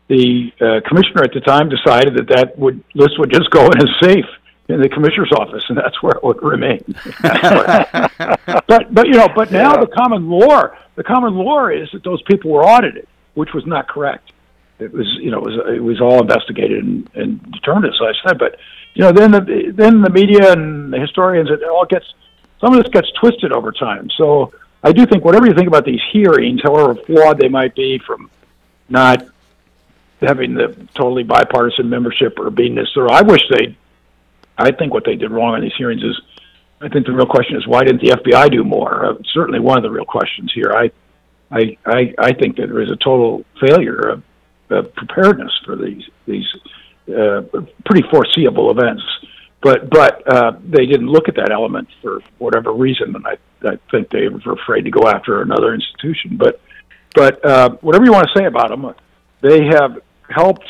[0.09, 3.79] the uh, commissioner at the time decided that that would list would just go in
[3.81, 4.27] a safe
[4.69, 6.83] in the commissioner's office, and that's where it would remain.
[7.23, 9.81] but but you know, but now yeah.
[9.81, 13.89] the common law, the common lore is that those people were audited, which was not
[13.89, 14.33] correct.
[14.79, 18.29] It was, you know, it was it was all investigated and, and determined as I
[18.29, 18.39] said.
[18.39, 18.57] But
[18.95, 22.07] you know, then the then the media and the historians, it all gets
[22.61, 24.11] some of this gets twisted over time.
[24.17, 24.53] So
[24.83, 28.31] I do think whatever you think about these hearings, however flawed they might be from
[28.89, 29.27] not
[30.21, 33.77] having the totally bipartisan membership or being this thorough, I wish they.
[34.59, 36.21] I think what they did wrong on these hearings is
[36.81, 39.07] I think the real question is why didn't the FBI do more?
[39.07, 40.73] Uh, certainly, one of the real questions here.
[40.73, 40.91] I,
[41.51, 44.23] I, I, I think that there is a total failure of,
[44.71, 46.47] of preparedness for these these
[47.09, 47.43] uh,
[47.85, 49.03] pretty foreseeable events.
[49.61, 53.79] But but uh, they didn't look at that element for whatever reason, and I I
[53.91, 56.37] think they were afraid to go after another institution.
[56.37, 56.61] But
[57.15, 58.95] but uh, whatever you want to say about them,
[59.41, 60.67] they have helped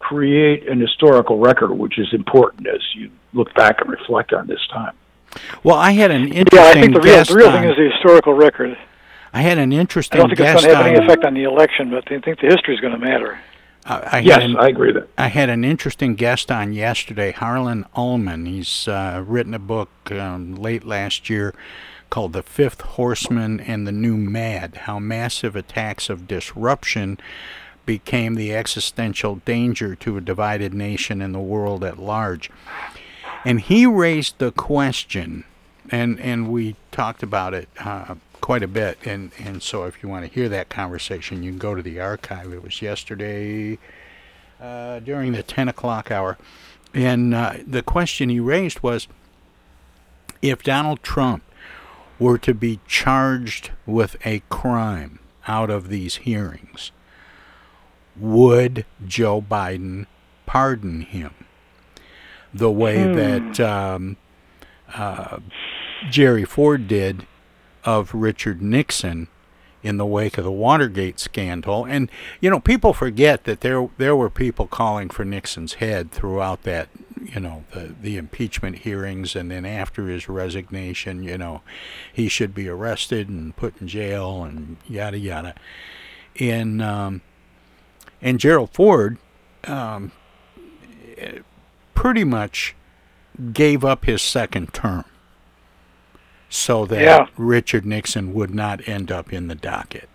[0.00, 4.60] create an historical record, which is important as you look back and reflect on this
[4.68, 4.94] time.
[5.62, 6.58] Well, I had an interesting.
[6.58, 8.76] Yeah, I think the real, the real thing is the historical record.
[9.32, 10.18] I had an interesting.
[10.18, 12.40] I don't think it's going to have any effect on the election, but I think
[12.40, 13.38] the history is going to matter.
[13.84, 15.08] I Yes, an, I agree with that.
[15.16, 18.46] I had an interesting guest on yesterday, Harlan Ullman.
[18.46, 21.54] He's uh, written a book um, late last year
[22.10, 27.18] called The Fifth Horseman and the New Mad How Massive Attacks of Disruption
[27.84, 32.50] Became the Existential Danger to a Divided Nation and the World at Large.
[33.46, 35.44] And he raised the question,
[35.88, 38.98] and, and we talked about it uh, quite a bit.
[39.04, 42.00] And, and so if you want to hear that conversation, you can go to the
[42.00, 42.52] archive.
[42.52, 43.78] It was yesterday
[44.60, 46.36] uh, during the 10 o'clock hour.
[46.92, 49.06] And uh, the question he raised was
[50.42, 51.44] if Donald Trump
[52.18, 56.90] were to be charged with a crime out of these hearings,
[58.16, 60.06] would Joe Biden
[60.46, 61.45] pardon him
[62.52, 63.12] the way Hmm.
[63.14, 64.16] that um,
[64.94, 65.38] uh,
[66.10, 67.26] Jerry Ford did
[67.84, 69.28] of Richard Nixon
[69.82, 71.84] in the wake of the Watergate scandal.
[71.84, 76.64] And you know, people forget that there there were people calling for Nixon's head throughout
[76.64, 76.88] that,
[77.22, 81.62] you know, the the impeachment hearings and then after his resignation, you know,
[82.12, 85.54] he should be arrested and put in jail and yada yada.
[86.40, 87.20] And um,
[88.20, 89.18] and Gerald Ford
[89.64, 90.10] um,
[91.96, 92.76] pretty much
[93.52, 95.04] gave up his second term
[96.48, 97.26] so that Yeah.
[97.36, 100.08] Richard Nixon would not end up in the docket.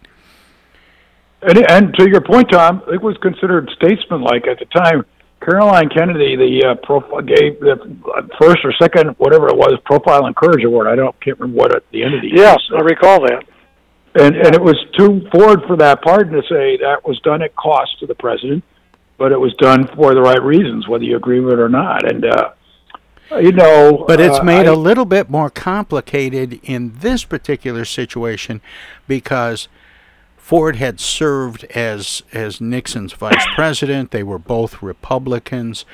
[1.41, 5.05] And, and to your point, Tom, it was considered statesmanlike at the time.
[5.41, 7.73] Caroline Kennedy, the uh, profile gave the
[8.15, 10.85] uh, first or second, whatever it was, Profile in Courage Award.
[10.85, 12.29] I don't can't remember what it, the entity.
[12.31, 12.71] Yeah, is.
[12.71, 13.43] I recall that.
[14.13, 17.55] And and it was too forward for that pardon to say that was done at
[17.55, 18.63] cost to the president,
[19.21, 22.11] but it was done for the right reasons, whether you agree with it or not.
[22.11, 22.53] And uh,
[23.39, 27.85] you know, But it's uh, made I- a little bit more complicated in this particular
[27.85, 28.61] situation
[29.07, 29.67] because
[30.37, 34.09] Ford had served as as Nixon's vice president.
[34.09, 35.85] They were both Republicans.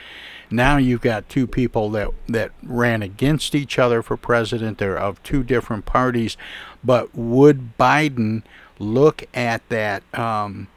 [0.49, 4.77] Now you've got two people that that ran against each other for president.
[4.77, 6.37] They're of two different parties.
[6.81, 8.43] But would Biden
[8.79, 10.69] look at that um,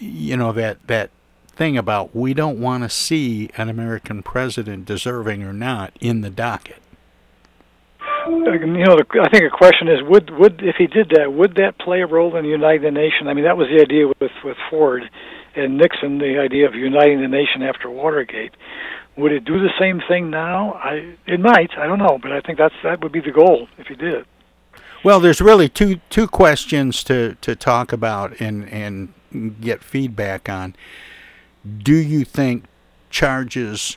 [0.00, 1.10] you know that that
[1.60, 6.30] thing about we don't want to see an American president deserving or not in the
[6.30, 6.78] docket.
[8.26, 11.78] You know, I think a question is, would would if he did that, would that
[11.78, 13.28] play a role in uniting the nation?
[13.28, 15.02] I mean, that was the idea with with Ford
[15.54, 18.54] and Nixon, the idea of uniting the nation after Watergate.
[19.18, 20.72] Would it do the same thing now?
[20.74, 21.72] I it might.
[21.76, 24.24] I don't know, but I think that's that would be the goal if he did.
[25.04, 29.12] Well, there's really two two questions to, to talk about and and
[29.60, 30.74] get feedback on.
[31.82, 32.64] Do you think
[33.10, 33.96] charges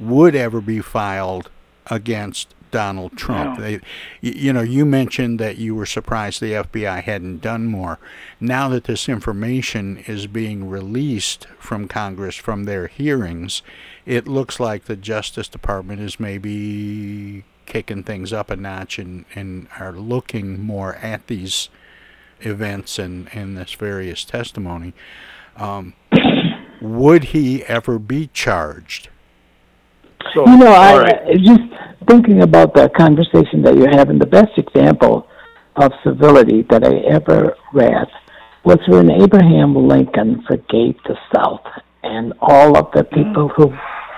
[0.00, 1.50] would ever be filed
[1.86, 3.58] against Donald Trump?
[3.58, 3.64] No.
[3.64, 3.80] They,
[4.20, 7.98] you know, you mentioned that you were surprised the FBI hadn't done more.
[8.40, 13.62] Now that this information is being released from Congress from their hearings,
[14.06, 19.68] it looks like the Justice Department is maybe kicking things up a notch and, and
[19.78, 21.68] are looking more at these
[22.40, 24.94] events and, and this various testimony.
[25.56, 25.94] Um,
[26.82, 29.08] would he ever be charged?
[30.34, 31.20] So, you know, I right.
[31.28, 31.62] I- just
[32.08, 34.18] thinking about the conversation that you're having.
[34.18, 35.26] The best example
[35.76, 38.08] of civility that I ever read
[38.64, 41.64] was when Abraham Lincoln forgave the South
[42.02, 43.72] and all of the people who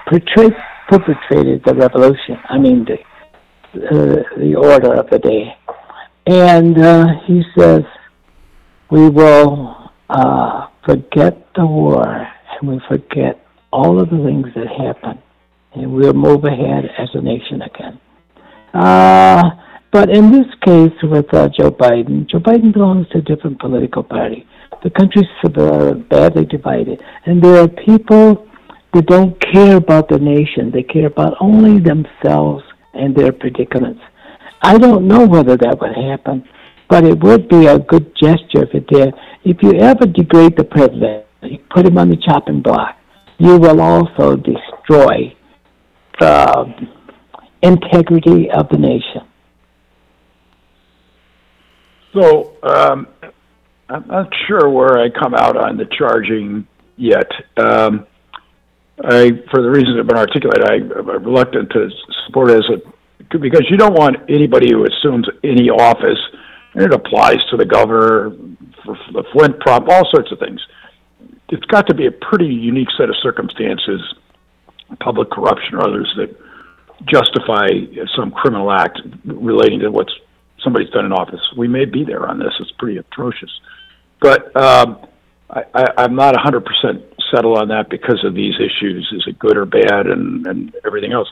[0.06, 2.38] perpetrated the revolution.
[2.48, 2.98] I mean, the
[3.74, 5.56] uh, the order of the day,
[6.26, 7.82] and uh, he says,
[8.90, 12.28] "We will uh, forget the war
[12.66, 15.20] we forget all of the things that happened."
[15.74, 18.00] and we'll move ahead as a nation again.
[18.72, 19.50] Uh,
[19.90, 24.02] But in this case with uh, Joe Biden, Joe Biden belongs to a different political
[24.02, 24.44] party.
[24.82, 25.30] The country's
[26.08, 28.48] badly divided, and there are people
[28.92, 30.72] that don't care about the nation.
[30.72, 34.02] They care about only themselves and their predicaments.
[34.62, 36.42] I don't know whether that would happen,
[36.88, 39.14] but it would be a good gesture if it did.
[39.44, 42.96] If you ever degrade the president, you put him on the chopping block,
[43.38, 45.34] you will also destroy
[46.20, 46.88] the
[47.62, 49.22] integrity of the nation.
[52.12, 53.08] So um,
[53.88, 56.66] I'm not sure where I come out on the charging
[56.96, 57.30] yet.
[57.56, 58.06] Um,
[59.02, 61.90] I, for the reasons that have been articulated, I, I'm reluctant to
[62.26, 66.20] support it as a because you don't want anybody who assumes any office,
[66.74, 68.30] and it applies to the governor,
[68.84, 70.60] for the Flint prop, all sorts of things.
[71.50, 74.00] It's got to be a pretty unique set of circumstances,
[75.00, 76.34] public corruption or others that
[77.06, 77.68] justify
[78.16, 80.08] some criminal act relating to what
[80.62, 81.40] somebody's done in office.
[81.56, 82.52] We may be there on this.
[82.60, 83.50] It's pretty atrocious.
[84.20, 85.06] But um,
[85.50, 86.64] I, I, I'm not 100%
[87.30, 89.12] settled on that because of these issues.
[89.14, 91.28] Is it good or bad and, and everything else?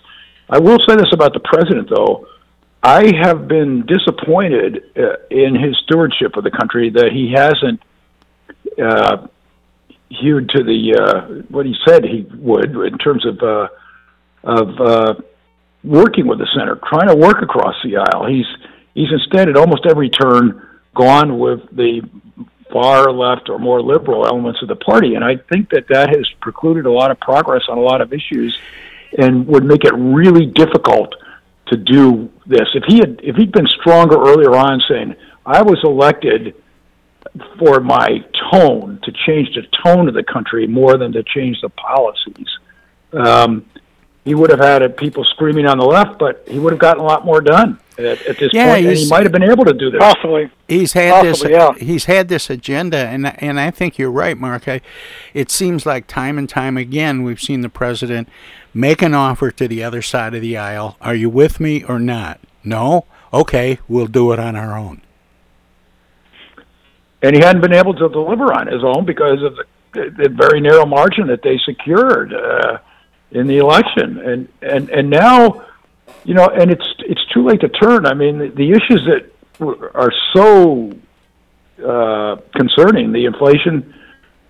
[0.51, 2.27] I will say this about the president, though.
[2.83, 7.81] I have been disappointed uh, in his stewardship of the country that he hasn't
[8.83, 9.29] uh,
[10.21, 13.69] hewed to the uh, what he said he would in terms of uh,
[14.45, 15.15] of uh,
[15.85, 18.27] working with the center, trying to work across the aisle.
[18.27, 18.47] He's
[18.95, 22.03] he's instead at almost every turn gone with the
[22.73, 26.29] far left or more liberal elements of the party, and I think that that has
[26.41, 28.59] precluded a lot of progress on a lot of issues,
[29.19, 31.15] and would make it really difficult
[31.67, 32.69] to do this.
[32.75, 36.55] If he had if he'd been stronger earlier on, saying I was elected
[37.59, 41.71] for my tone to change the tone of the country more than to change the
[41.71, 42.49] policies.
[43.13, 43.67] Um,
[44.25, 47.07] he would have had people screaming on the left, but he would have gotten a
[47.07, 49.73] lot more done at, at this Yeah, point, and he might have been able to
[49.73, 49.99] do this.
[49.99, 50.51] Possibly.
[50.69, 51.59] He's had Possibly, this.
[51.59, 51.85] yeah.
[51.85, 54.69] He's had this agenda, and and I think you're right, Mark.
[54.69, 54.81] I,
[55.35, 58.29] it seems like time and time again we've seen the president
[58.73, 60.97] make an offer to the other side of the aisle.
[61.01, 62.39] Are you with me or not?
[62.63, 63.07] No.
[63.35, 65.01] Okay, we'll do it on our own.
[67.23, 69.57] And he hadn't been able to deliver on his own because of
[69.93, 72.79] the, the very narrow margin that they secured uh,
[73.31, 74.19] in the election.
[74.19, 75.65] And and and now,
[76.25, 78.07] you know, and it's it's too late to turn.
[78.07, 79.31] I mean, the, the issues that
[79.95, 80.93] are so
[81.85, 83.95] uh, concerning, the inflation,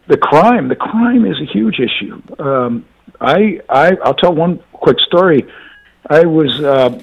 [0.06, 2.22] the crime, the crime is a huge issue.
[2.38, 2.86] Um,
[3.20, 5.46] I I I'll tell one quick story.
[6.08, 7.00] I was uh,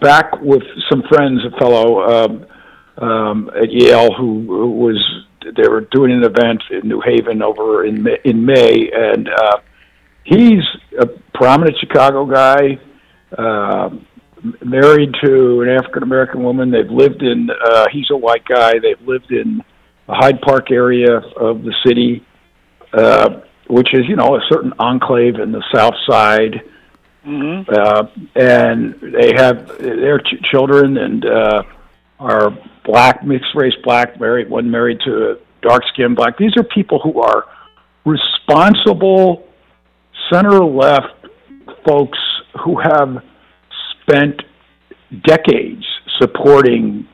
[0.00, 2.02] back with some friends, a fellow.
[2.02, 2.46] Um,
[2.98, 5.24] um, at Yale who, who was
[5.56, 9.58] they were doing an event in New Haven over in May, in May, and uh,
[10.24, 10.62] he's
[10.98, 12.78] a prominent Chicago guy,
[13.36, 13.90] uh,
[14.64, 16.70] married to an African American woman.
[16.70, 17.48] They've lived in.
[17.50, 18.78] Uh, he's a white guy.
[18.78, 19.62] They've lived in
[20.06, 22.24] the Hyde Park area of the city,
[22.92, 26.62] uh, which is you know a certain enclave in the South Side.
[27.26, 27.70] Mm-hmm.
[27.70, 31.62] Uh, and they have their ch- children and uh,
[32.18, 32.50] are
[32.84, 36.36] black, mixed race black, married one married to a dark skinned black.
[36.38, 37.44] These are people who are
[38.04, 39.46] responsible
[40.32, 41.26] center left
[41.86, 42.18] folks
[42.64, 43.22] who have
[44.02, 44.42] spent
[45.24, 45.84] decades
[46.18, 47.06] supporting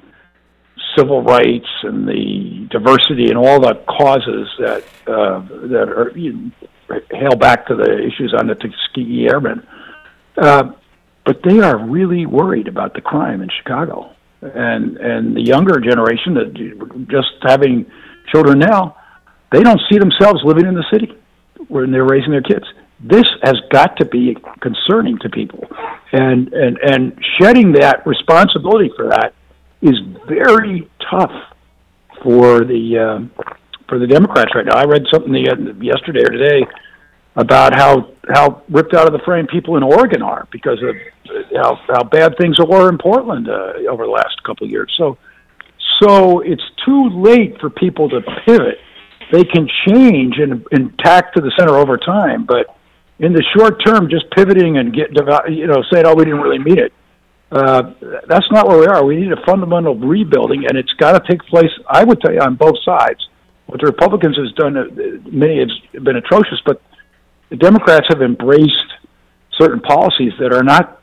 [0.96, 7.00] civil rights and the diversity and all the causes that uh, that are you know,
[7.10, 9.66] hail back to the issues on the Tuskegee Airmen.
[10.36, 10.72] Uh,
[11.24, 14.13] but they are really worried about the crime in Chicago,
[14.44, 17.86] and and the younger generation that just having
[18.32, 18.96] children now,
[19.52, 21.16] they don't see themselves living in the city
[21.68, 22.64] when they're raising their kids.
[23.00, 25.66] This has got to be concerning to people,
[26.12, 29.34] and and and shedding that responsibility for that
[29.82, 31.32] is very tough
[32.22, 33.30] for the um,
[33.88, 34.76] for the Democrats right now.
[34.76, 36.66] I read something the, uh, yesterday or today
[37.36, 40.94] about how how ripped out of the frame people in Oregon are because of
[41.56, 44.92] how how bad things were in Portland uh, over the last couple of years.
[44.96, 45.18] So
[46.02, 48.78] so it's too late for people to pivot.
[49.32, 52.76] They can change and, and tack to the center over time, but
[53.18, 55.10] in the short term, just pivoting and get
[55.50, 56.92] you know saying, "Oh, we didn't really mean it."
[57.50, 57.94] Uh,
[58.26, 59.04] that's not where we are.
[59.04, 61.70] We need a fundamental rebuilding, and it's got to take place.
[61.88, 63.20] I would tell you on both sides.
[63.66, 64.84] What the Republicans has done, uh,
[65.30, 66.82] many have been atrocious, but
[67.54, 68.90] the Democrats have embraced
[69.52, 71.00] certain policies that are not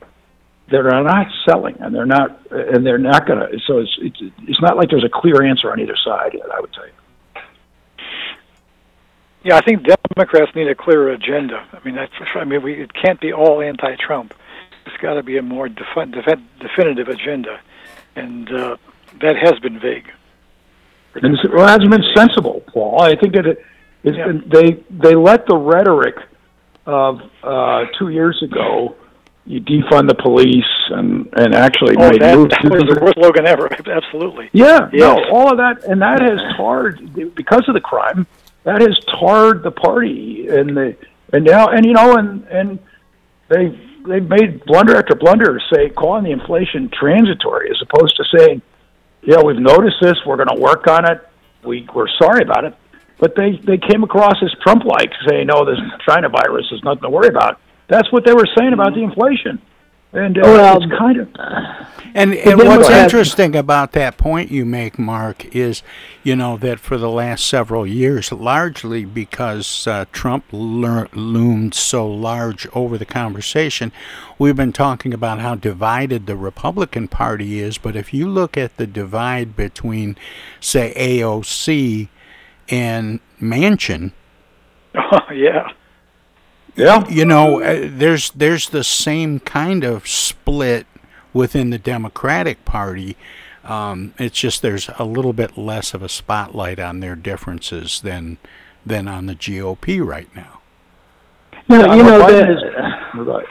[0.70, 3.58] that are not selling, and they're not and they're not going to.
[3.66, 6.36] So it's, it's it's not like there's a clear answer on either side.
[6.36, 6.91] I would tell you.
[9.43, 11.66] Yeah, I think Democrats need a clearer agenda.
[11.74, 14.36] I mean, that's, I mean, we, it can't be all anti-Trump.
[14.86, 17.60] It's got to be a more defi- defi- definitive agenda,
[18.16, 18.78] and uh,
[19.20, 20.12] that has been vague.
[21.16, 23.02] And well, it hasn't been sensible, Paul.
[23.02, 23.66] I think that it,
[24.04, 26.16] it's been, they they let the rhetoric
[26.86, 28.96] of uh, two years ago,
[29.46, 32.52] you defund the police and and actually Oh, made that, moves.
[32.64, 33.70] that was the worst slogan ever.
[33.90, 34.50] Absolutely.
[34.54, 35.00] Yeah, Yes.
[35.02, 38.26] no, all of that, and that has tarred because of the crime.
[38.64, 40.96] That has tarred the party, and the
[41.34, 42.80] and now and you know and and
[43.50, 43.70] they
[44.08, 48.62] they've made blunder after blunder, say calling the inflation transitory as opposed to saying,
[49.24, 51.28] yeah, we've noticed this, we're going to work on it,
[51.64, 52.76] we we're sorry about it.
[53.22, 57.09] But they they came across as Trump-like, saying, no, this China virus is nothing to
[57.09, 57.61] worry about.
[57.88, 59.61] That's what they were saying about the inflation,
[60.11, 61.28] and uh, Well, it's kind of
[62.13, 65.84] And, and what's interesting about that point you make, Mark, is
[66.24, 72.07] you know that for the last several years, largely because uh, Trump lear- loomed so
[72.07, 73.91] large over the conversation,
[74.39, 77.78] we've been talking about how divided the Republican Party is.
[77.78, 80.17] But if you look at the divide between,
[80.59, 82.09] say, AOC
[82.72, 84.13] and Manchin,
[84.95, 85.69] Oh, yeah.
[86.76, 87.07] Yeah.
[87.09, 90.88] You know, uh, there's there's the same kind of split
[91.34, 93.17] within the Democratic Party.
[93.63, 98.38] Um, it's just there's a little bit less of a spotlight on their differences than
[98.86, 100.61] than on the GOP right now.
[101.69, 103.45] No, you know, Biden there,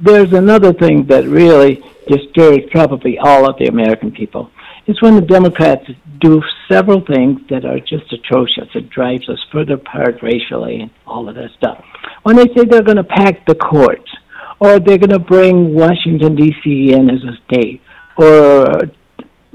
[0.00, 4.50] there's another thing that really disturbs probably all of the American people.
[4.86, 5.88] It's when the Democrats
[6.20, 8.68] do several things that are just atrocious.
[8.74, 11.84] It drives us further apart racially and all of that stuff.
[12.22, 14.10] When they say they're going to pack the courts,
[14.58, 16.92] or they're going to bring Washington D.C.
[16.92, 17.82] in as a state,
[18.16, 18.66] or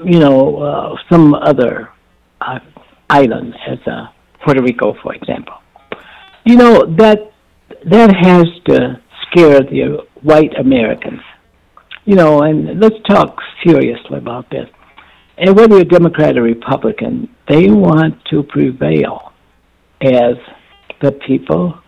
[0.03, 1.89] you know uh, some other
[2.39, 2.59] uh,
[3.09, 4.07] island as uh,
[4.43, 5.55] Puerto Rico, for example.
[6.45, 7.33] You know that
[7.85, 11.21] that has to scare the white Americans.
[12.05, 14.67] You know, and let's talk seriously about this.
[15.41, 19.33] And whether you're Democrat or Republican, they want to prevail
[19.99, 20.35] as
[21.01, 21.79] the people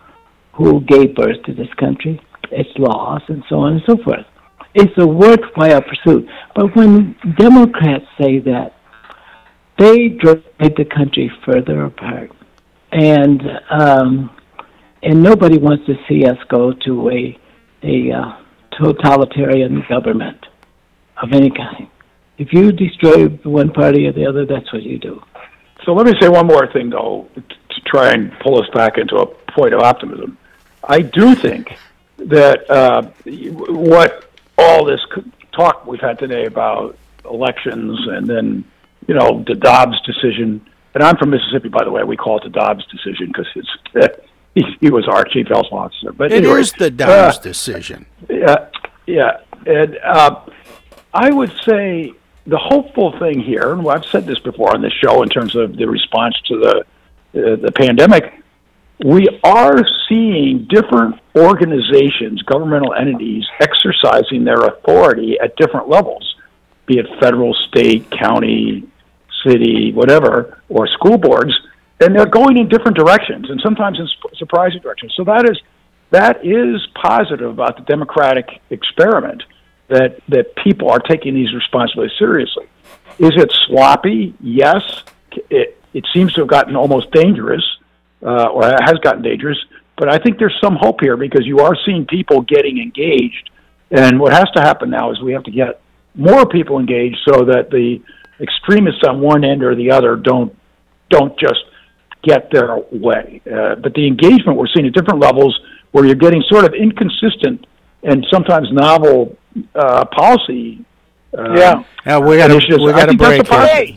[0.54, 4.26] who gave birth to this country, its laws, and so on and so forth.
[4.74, 6.28] It's a worthwhile pursuit.
[6.56, 8.74] But when Democrats say that,
[9.78, 12.32] they drive the country further apart.
[12.90, 13.40] And
[13.70, 14.30] um,
[15.04, 17.38] and nobody wants to see us go to a
[17.84, 18.36] a uh,
[18.80, 20.44] totalitarian government
[21.22, 21.88] of any kind.
[22.38, 25.22] If you destroy one party or the other, that's what you do.
[25.84, 29.16] So let me say one more thing, though, to try and pull us back into
[29.16, 30.38] a point of optimism.
[30.82, 31.76] I do think
[32.18, 33.02] that uh,
[33.70, 35.00] what all this
[35.52, 38.64] talk we've had today about elections and then,
[39.06, 40.64] you know, the Dobbs decision,
[40.94, 44.18] and I'm from Mississippi, by the way, we call it the Dobbs decision because it's
[44.54, 46.12] he, he was our chief health officer.
[46.12, 48.06] But It is anyways, the Dobbs uh, decision.
[48.28, 48.68] yeah,
[49.06, 50.40] yeah, and uh,
[51.12, 52.12] I would say
[52.46, 55.76] the hopeful thing here, and I've said this before on this show in terms of
[55.76, 56.84] the response to the
[57.36, 58.32] uh, the pandemic,
[59.04, 66.36] we are seeing different organizations, governmental entities, exercising their authority at different levels,
[66.86, 68.88] be it federal, state, county,
[69.44, 71.52] city, whatever, or school boards,
[72.00, 75.12] and they're going in different directions, and sometimes in surprising directions.
[75.16, 75.58] So that is
[76.10, 79.42] that is positive about the democratic experiment
[79.88, 82.66] that that people are taking these responsibilities seriously.
[83.18, 84.34] Is it sloppy?
[84.40, 84.82] Yes.
[85.50, 87.64] It it seems to have gotten almost dangerous,
[88.22, 89.58] uh, or has gotten dangerous.
[89.96, 93.50] But I think there's some hope here because you are seeing people getting engaged,
[93.90, 95.80] and what has to happen now is we have to get
[96.14, 98.02] more people engaged so that the
[98.40, 100.56] extremists on one end or the other don't
[101.10, 101.64] don't just
[102.22, 103.40] get their way.
[103.46, 105.58] Uh, but the engagement we're seeing at different levels,
[105.92, 107.66] where you're getting sort of inconsistent
[108.04, 109.36] and sometimes novel
[109.74, 110.84] uh, policy.
[111.36, 111.84] Uh, Yeah.
[112.06, 113.96] Yeah, we got to we got a break here.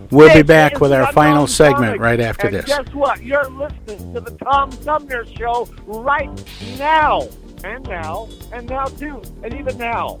[0.10, 2.02] we'll be back with our final Tom segment Sumner.
[2.02, 2.64] right after and this.
[2.66, 3.22] Guess what?
[3.22, 6.30] You're listening to the Tom Sumner Show right
[6.78, 7.28] now.
[7.64, 10.20] And now, and now too, and even now.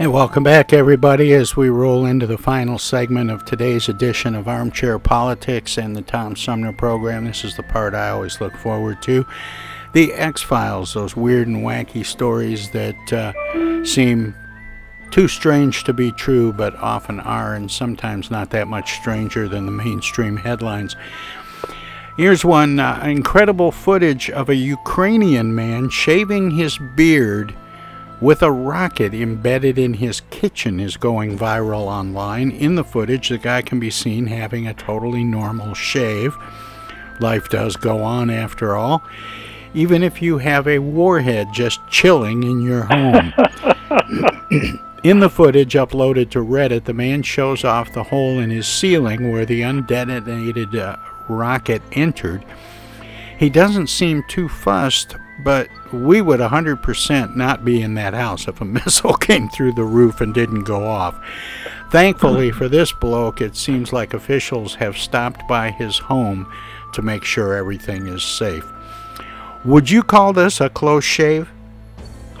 [0.00, 4.46] And welcome back, everybody, as we roll into the final segment of today's edition of
[4.46, 7.24] Armchair Politics and the Tom Sumner program.
[7.24, 9.26] This is the part I always look forward to.
[9.94, 14.36] The X Files, those weird and wacky stories that uh, seem
[15.10, 19.66] too strange to be true, but often are, and sometimes not that much stranger than
[19.66, 20.96] the mainstream headlines.
[22.16, 27.54] Here's one uh, incredible footage of a Ukrainian man shaving his beard
[28.20, 32.50] with a rocket embedded in his kitchen is going viral online.
[32.50, 36.36] In the footage, the guy can be seen having a totally normal shave.
[37.20, 39.04] Life does go on after all,
[39.72, 43.32] even if you have a warhead just chilling in your home.
[45.04, 49.30] in the footage uploaded to Reddit, the man shows off the hole in his ceiling
[49.30, 50.96] where the undetonated uh,
[51.28, 52.44] rocket entered.
[53.38, 58.60] He doesn't seem too fussed, but we would 100% not be in that house if
[58.60, 61.18] a missile came through the roof and didn't go off.
[61.90, 66.52] Thankfully for this bloke, it seems like officials have stopped by his home
[66.94, 68.66] to make sure everything is safe.
[69.64, 71.50] Would you call this a close shave?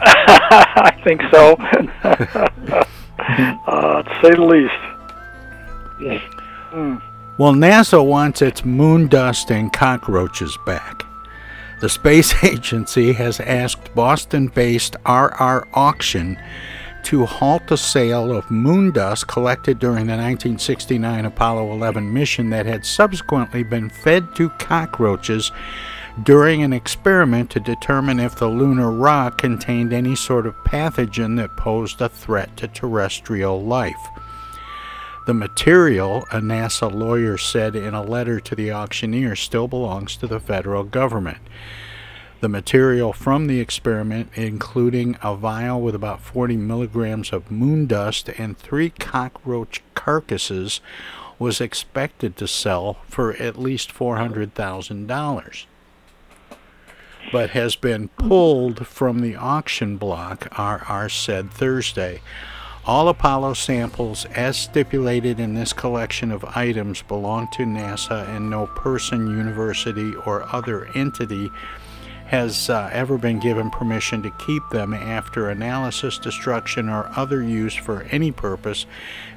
[0.00, 1.56] I think so.
[3.66, 4.74] uh, to say the least.
[6.72, 7.02] Mm.
[7.38, 11.04] Well, NASA wants its moon dust and cockroaches back.
[11.80, 16.38] The space agency has asked Boston based RR Auction
[17.04, 22.66] to halt the sale of moon dust collected during the 1969 Apollo 11 mission that
[22.66, 25.52] had subsequently been fed to cockroaches
[26.22, 31.56] during an experiment to determine if the lunar rock contained any sort of pathogen that
[31.56, 34.08] posed a threat to terrestrial life.
[35.26, 40.26] The material, a NASA lawyer said in a letter to the auctioneer, still belongs to
[40.26, 41.38] the federal government.
[42.40, 48.28] The material from the experiment, including a vial with about 40 milligrams of moon dust
[48.38, 50.80] and three cockroach carcasses,
[51.38, 55.66] was expected to sell for at least $400,000
[57.32, 62.20] but has been pulled from the auction block, RR said Thursday.
[62.86, 68.66] All Apollo samples, as stipulated in this collection of items, belong to NASA, and no
[68.66, 71.50] person, university, or other entity
[72.28, 77.74] has uh, ever been given permission to keep them after analysis, destruction, or other use
[77.74, 78.84] for any purpose,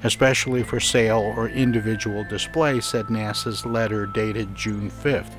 [0.03, 5.33] especially for sale or individual display, said NASA's letter dated June 5th.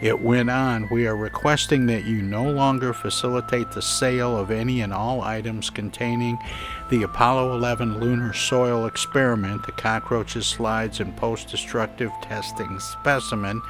[0.00, 4.80] It went on, We are requesting that you no longer facilitate the sale of any
[4.80, 6.38] and all items containing
[6.88, 13.60] the Apollo 11 lunar soil experiment, the cockroaches, slides, and post destructive testing specimen.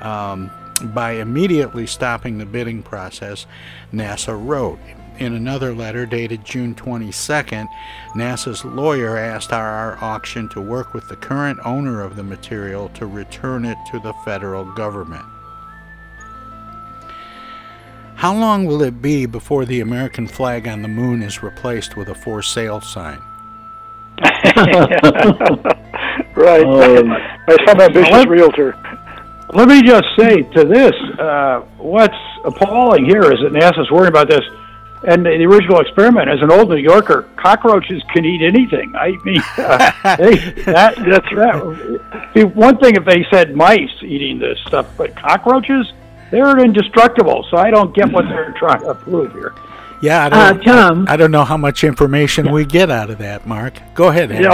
[0.00, 0.50] Um,
[0.82, 3.46] by immediately stopping the bidding process,
[3.92, 4.80] NASA wrote.
[5.20, 7.68] In another letter dated June 22nd,
[8.14, 13.04] NASA's lawyer asked RR Auction to work with the current owner of the material to
[13.04, 15.26] return it to the federal government.
[18.14, 22.08] How long will it be before the American flag on the moon is replaced with
[22.08, 23.20] a for sale sign?
[26.34, 26.64] right.
[26.64, 27.08] Um,
[27.46, 28.74] By some ambitious let, realtor.
[29.52, 34.30] Let me just say to this uh, what's appalling here is that NASA's worrying about
[34.30, 34.44] this
[35.02, 38.94] and the original experiment, as an old New Yorker, cockroaches can eat anything.
[38.94, 42.54] I mean, uh, they, that, that's that.
[42.54, 45.90] One thing if they said mice eating this stuff, but cockroaches,
[46.30, 47.46] they're indestructible.
[47.50, 49.54] So I don't get what they're trying to prove here.
[50.02, 51.06] Yeah, I don't, uh, Tom.
[51.08, 53.74] I, I, don't know how much information we get out of that, Mark.
[53.94, 54.46] Go ahead, Andy.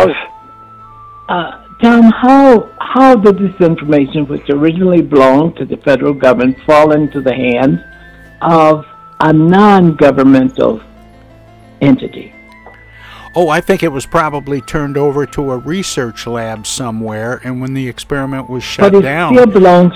[1.28, 6.92] uh, Tom, how how did this information, which originally belonged to the federal government, fall
[6.92, 7.80] into the hands
[8.40, 8.86] of
[9.20, 10.80] a non-governmental
[11.80, 12.32] entity?
[13.34, 17.74] Oh, I think it was probably turned over to a research lab somewhere, and when
[17.74, 19.92] the experiment was shut but it down, still belongs.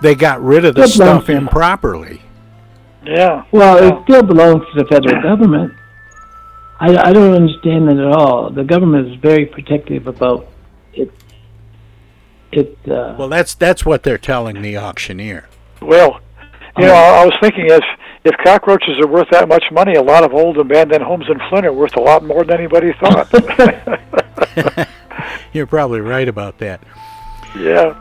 [0.00, 2.22] They got rid of the stuff improperly.
[3.04, 3.44] Yeah.
[3.52, 5.74] Well, it still belongs to the federal government.
[6.80, 8.50] I, I don't understand it at all.
[8.50, 10.48] The government is very protective about
[10.94, 11.12] it.
[12.52, 12.76] It.
[12.88, 15.48] Uh, well, that's that's what they're telling the auctioneer.
[15.80, 16.20] Well,
[16.78, 17.84] you know, I was thinking if
[18.24, 21.66] if cockroaches are worth that much money, a lot of old abandoned homes in Flint
[21.66, 23.28] are worth a lot more than anybody thought.
[25.52, 26.82] You're probably right about that.
[27.56, 27.98] Yeah.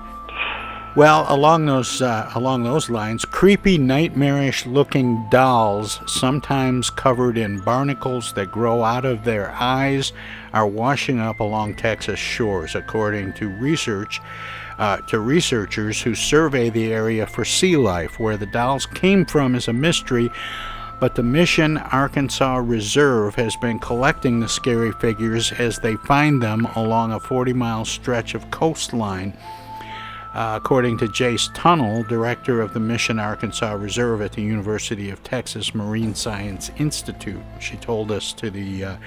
[0.95, 8.51] Well, along those uh, along those lines, creepy, nightmarish-looking dolls, sometimes covered in barnacles that
[8.51, 10.11] grow out of their eyes,
[10.53, 14.19] are washing up along Texas shores, according to research
[14.81, 18.19] uh, to researchers who survey the area for sea life.
[18.19, 20.31] Where the dolls came from is a mystery,
[20.99, 27.11] but the Mission-Aransas Reserve has been collecting the scary figures as they find them along
[27.11, 29.37] a 40 mile stretch of coastline
[30.33, 35.75] uh, according to Jace Tunnell, director of the Mission-Aransas Reserve at the University of Texas
[35.75, 37.43] Marine Science Institute.
[37.59, 38.97] She told us to the uh,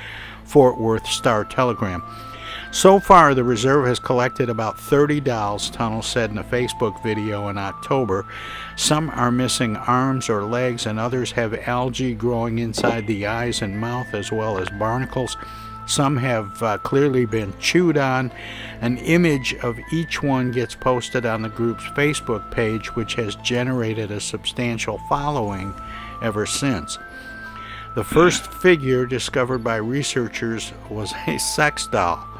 [0.44, 2.02] Fort Worth Star Telegram.
[2.74, 7.48] So far, the reserve has collected about 30 dolls, Tunnell said in a Facebook video
[7.48, 8.26] in October.
[8.74, 13.78] Some are missing arms or legs, and others have algae growing inside the eyes and
[13.78, 15.36] mouth, as well as barnacles.
[15.86, 18.32] Some have uh, clearly been chewed on.
[18.80, 24.10] An image of each one gets posted on the group's Facebook page, which has generated
[24.10, 25.72] a substantial following
[26.22, 26.98] ever since.
[27.94, 32.33] The first figure discovered by researchers was a sex doll.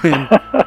[0.00, 0.28] When,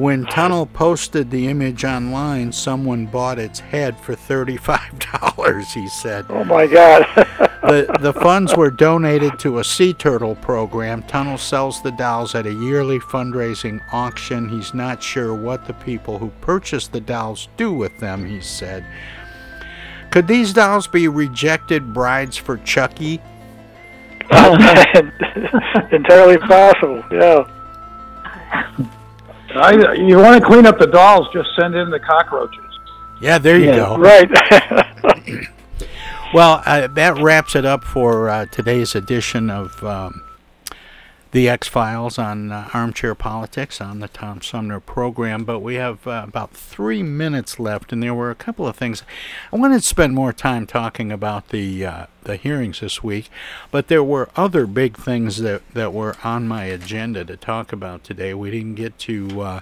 [0.00, 6.24] When Tunnell posted the image online, someone bought its head for $35, he said.
[6.30, 7.02] Oh my God.
[7.62, 11.02] the, the funds were donated to a sea turtle program.
[11.02, 14.48] Tunnell sells the dolls at a yearly fundraising auction.
[14.48, 18.86] He's not sure what the people who purchase the dolls do with them, he said.
[20.10, 23.20] Could these dolls be rejected brides for Chucky?
[25.92, 27.04] Entirely possible.
[27.12, 27.44] Yeah.
[29.54, 31.28] I, you want to clean up the dolls?
[31.32, 32.64] Just send in the cockroaches.
[33.20, 33.76] Yeah, there you Yeah.
[33.76, 33.96] go.
[33.98, 34.30] Right.
[36.34, 40.22] well, uh, that wraps it up for uh, today's edition of um,
[41.32, 45.44] the X Files on uh, Armchair Politics on the Tom Sumner program.
[45.44, 49.02] But we have uh, about three minutes left, and there were a couple of things
[49.52, 53.30] I wanted to spend more time talking about the uh, the hearings this week.
[53.70, 58.04] But there were other big things that that were on my agenda to talk about
[58.04, 58.34] today.
[58.34, 59.40] We didn't get to.
[59.40, 59.60] Uh,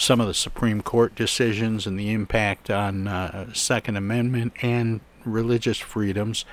[0.00, 5.78] some of the Supreme Court decisions and the impact on uh, Second Amendment and religious
[5.78, 6.44] freedoms,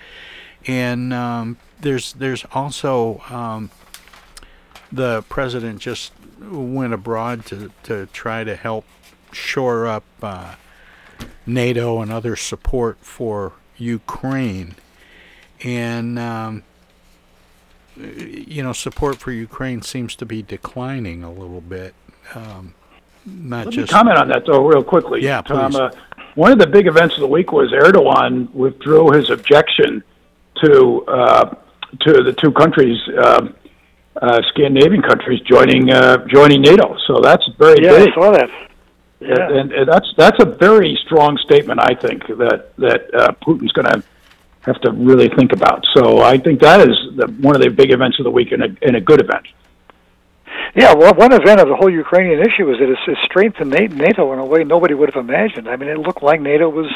[0.66, 3.70] and um, there's there's also um,
[4.92, 8.86] the president just went abroad to to try to help
[9.32, 10.56] shore up uh,
[11.46, 14.76] NATO and other support for Ukraine,
[15.64, 16.64] and um,
[17.98, 21.94] you know support for Ukraine seems to be declining a little bit.
[22.34, 22.74] Um,
[23.26, 25.22] not Let just me comment on that though, real quickly.
[25.22, 25.72] Yeah, Tom.
[25.72, 25.80] please.
[25.80, 25.92] Uh,
[26.36, 30.04] one of the big events of the week was Erdogan withdrew his objection
[30.64, 31.56] to uh,
[32.02, 33.56] to the two countries, um
[34.22, 36.98] uh, Scandinavian countries, joining uh, joining NATO.
[37.08, 38.50] So that's very Yeah, I saw that.
[39.20, 39.50] Yeah.
[39.50, 41.80] And, and that's that's a very strong statement.
[41.82, 44.04] I think that that uh, Putin's going to
[44.62, 45.86] have to really think about.
[45.96, 48.64] So I think that is the, one of the big events of the week and
[48.64, 49.46] a, and a good event.
[50.76, 54.34] Yeah, well, one event of the whole Ukrainian issue is that it's, it's strengthened NATO
[54.34, 55.70] in a way nobody would have imagined.
[55.70, 56.92] I mean, it looked like NATO was,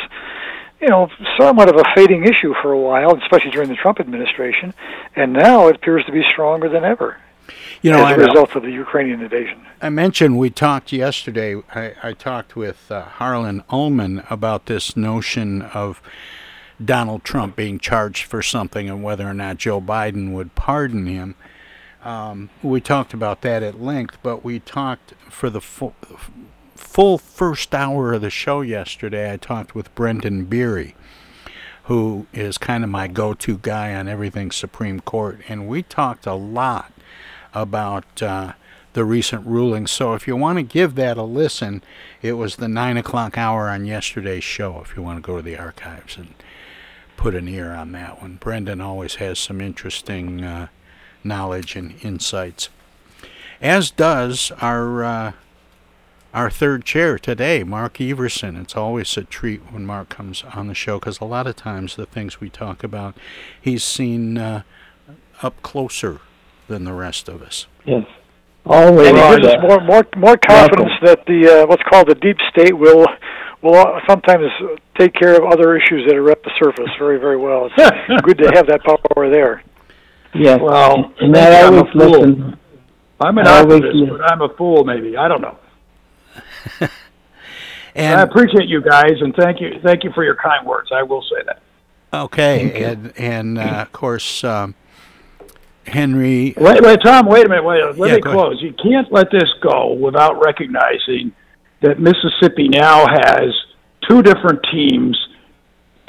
[0.81, 1.09] you know,
[1.39, 4.73] somewhat of a fading issue for a while, especially during the Trump administration,
[5.15, 7.17] and now it appears to be stronger than ever
[7.81, 9.65] You know, as a I- result of the Ukrainian invasion.
[9.81, 11.61] I mentioned we talked yesterday.
[11.73, 16.01] I, I talked with uh, Harlan Ullman about this notion of
[16.83, 21.35] Donald Trump being charged for something and whether or not Joe Biden would pardon him.
[22.03, 25.93] Um, we talked about that at length, but we talked for the full,
[26.79, 29.31] full first hour of the show yesterday.
[29.31, 30.95] I talked with Brendan Beery,
[31.83, 36.25] who is kind of my go to guy on everything Supreme Court, and we talked
[36.25, 36.91] a lot
[37.53, 38.53] about uh,
[38.93, 39.91] the recent rulings.
[39.91, 41.83] So if you want to give that a listen,
[42.21, 45.43] it was the 9 o'clock hour on yesterday's show, if you want to go to
[45.43, 46.33] the archives and
[47.17, 48.35] put an ear on that one.
[48.35, 50.67] Brendan always has some interesting uh,
[51.23, 52.69] knowledge and insights,
[53.61, 55.03] as does our.
[55.03, 55.31] Uh,
[56.33, 58.55] our third chair today, Mark Everson.
[58.55, 61.95] It's always a treat when Mark comes on the show because a lot of times
[61.95, 63.15] the things we talk about,
[63.59, 64.61] he's seen uh,
[65.41, 66.19] up closer
[66.67, 67.65] than the rest of us.
[67.85, 68.05] Yes.
[68.65, 69.07] Always.
[69.07, 72.37] and it gives us more more more confidence that the uh, what's called the deep
[72.51, 73.05] state will
[73.63, 74.43] will uh, sometimes
[74.99, 77.69] take care of other issues that are at the surface very very well.
[77.75, 79.63] It's good to have that power there.
[80.35, 80.59] Yes.
[80.61, 82.09] Well, and maybe I I'm a always fool.
[82.11, 82.59] listen.
[83.21, 84.83] I'm an I always optimist, but I'm a fool.
[84.83, 85.57] Maybe I don't know.
[87.95, 90.89] And I appreciate you guys, and thank you, thank you for your kind words.
[90.93, 91.59] I will say that.
[92.13, 94.75] Okay, and and uh, of course um,
[95.85, 96.53] Henry.
[96.55, 97.25] Wait, wait, Tom.
[97.25, 97.63] Wait a minute.
[97.63, 97.81] Wait.
[97.97, 98.39] Let Yeah, me go ahead.
[98.39, 98.61] close.
[98.61, 101.33] You can't let this go without recognizing
[101.81, 103.53] that Mississippi now has
[104.07, 105.17] two different teams,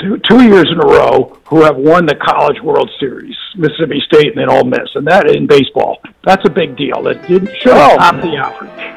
[0.01, 3.35] two, two years in a row, who have won the College World Series.
[3.57, 5.99] Mississippi State and then Ole Miss, and that in baseball.
[6.25, 7.03] That's a big deal.
[7.03, 7.97] That didn't show have Oh.
[7.97, 8.97] topped the average.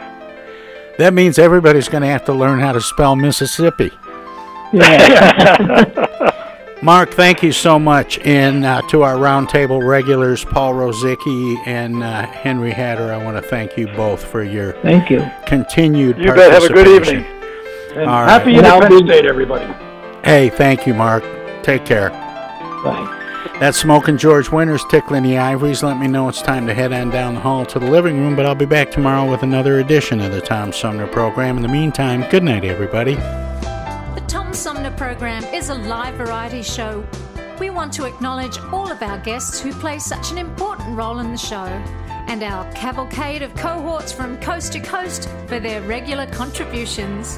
[0.97, 3.91] That means everybody's going to have to learn how to spell Mississippi.
[4.71, 5.99] Yeah.
[6.83, 8.19] Mark, thank you so much.
[8.19, 13.49] And uh, to our roundtable regulars, Paul Rozycki and uh, Henry Hatter, I want to
[13.49, 15.25] thank you both for your Thank you.
[15.45, 16.51] continued You bet.
[16.51, 17.25] Have a good evening.
[17.95, 18.65] And All happy right.
[18.65, 19.73] Independence Day, to everybody.
[20.25, 21.23] Hey, thank you, Mark.
[21.63, 22.09] Take care.
[22.09, 23.19] Bye.
[23.59, 25.83] That's Smoking George Winters tickling the ivories.
[25.83, 28.35] Let me know it's time to head on down the hall to the living room,
[28.35, 31.57] but I'll be back tomorrow with another edition of the Tom Sumner program.
[31.57, 33.15] In the meantime, good night, everybody.
[33.15, 37.05] The Tom Sumner program is a live variety show.
[37.59, 41.31] We want to acknowledge all of our guests who play such an important role in
[41.31, 41.65] the show
[42.27, 47.37] and our cavalcade of cohorts from coast to coast for their regular contributions.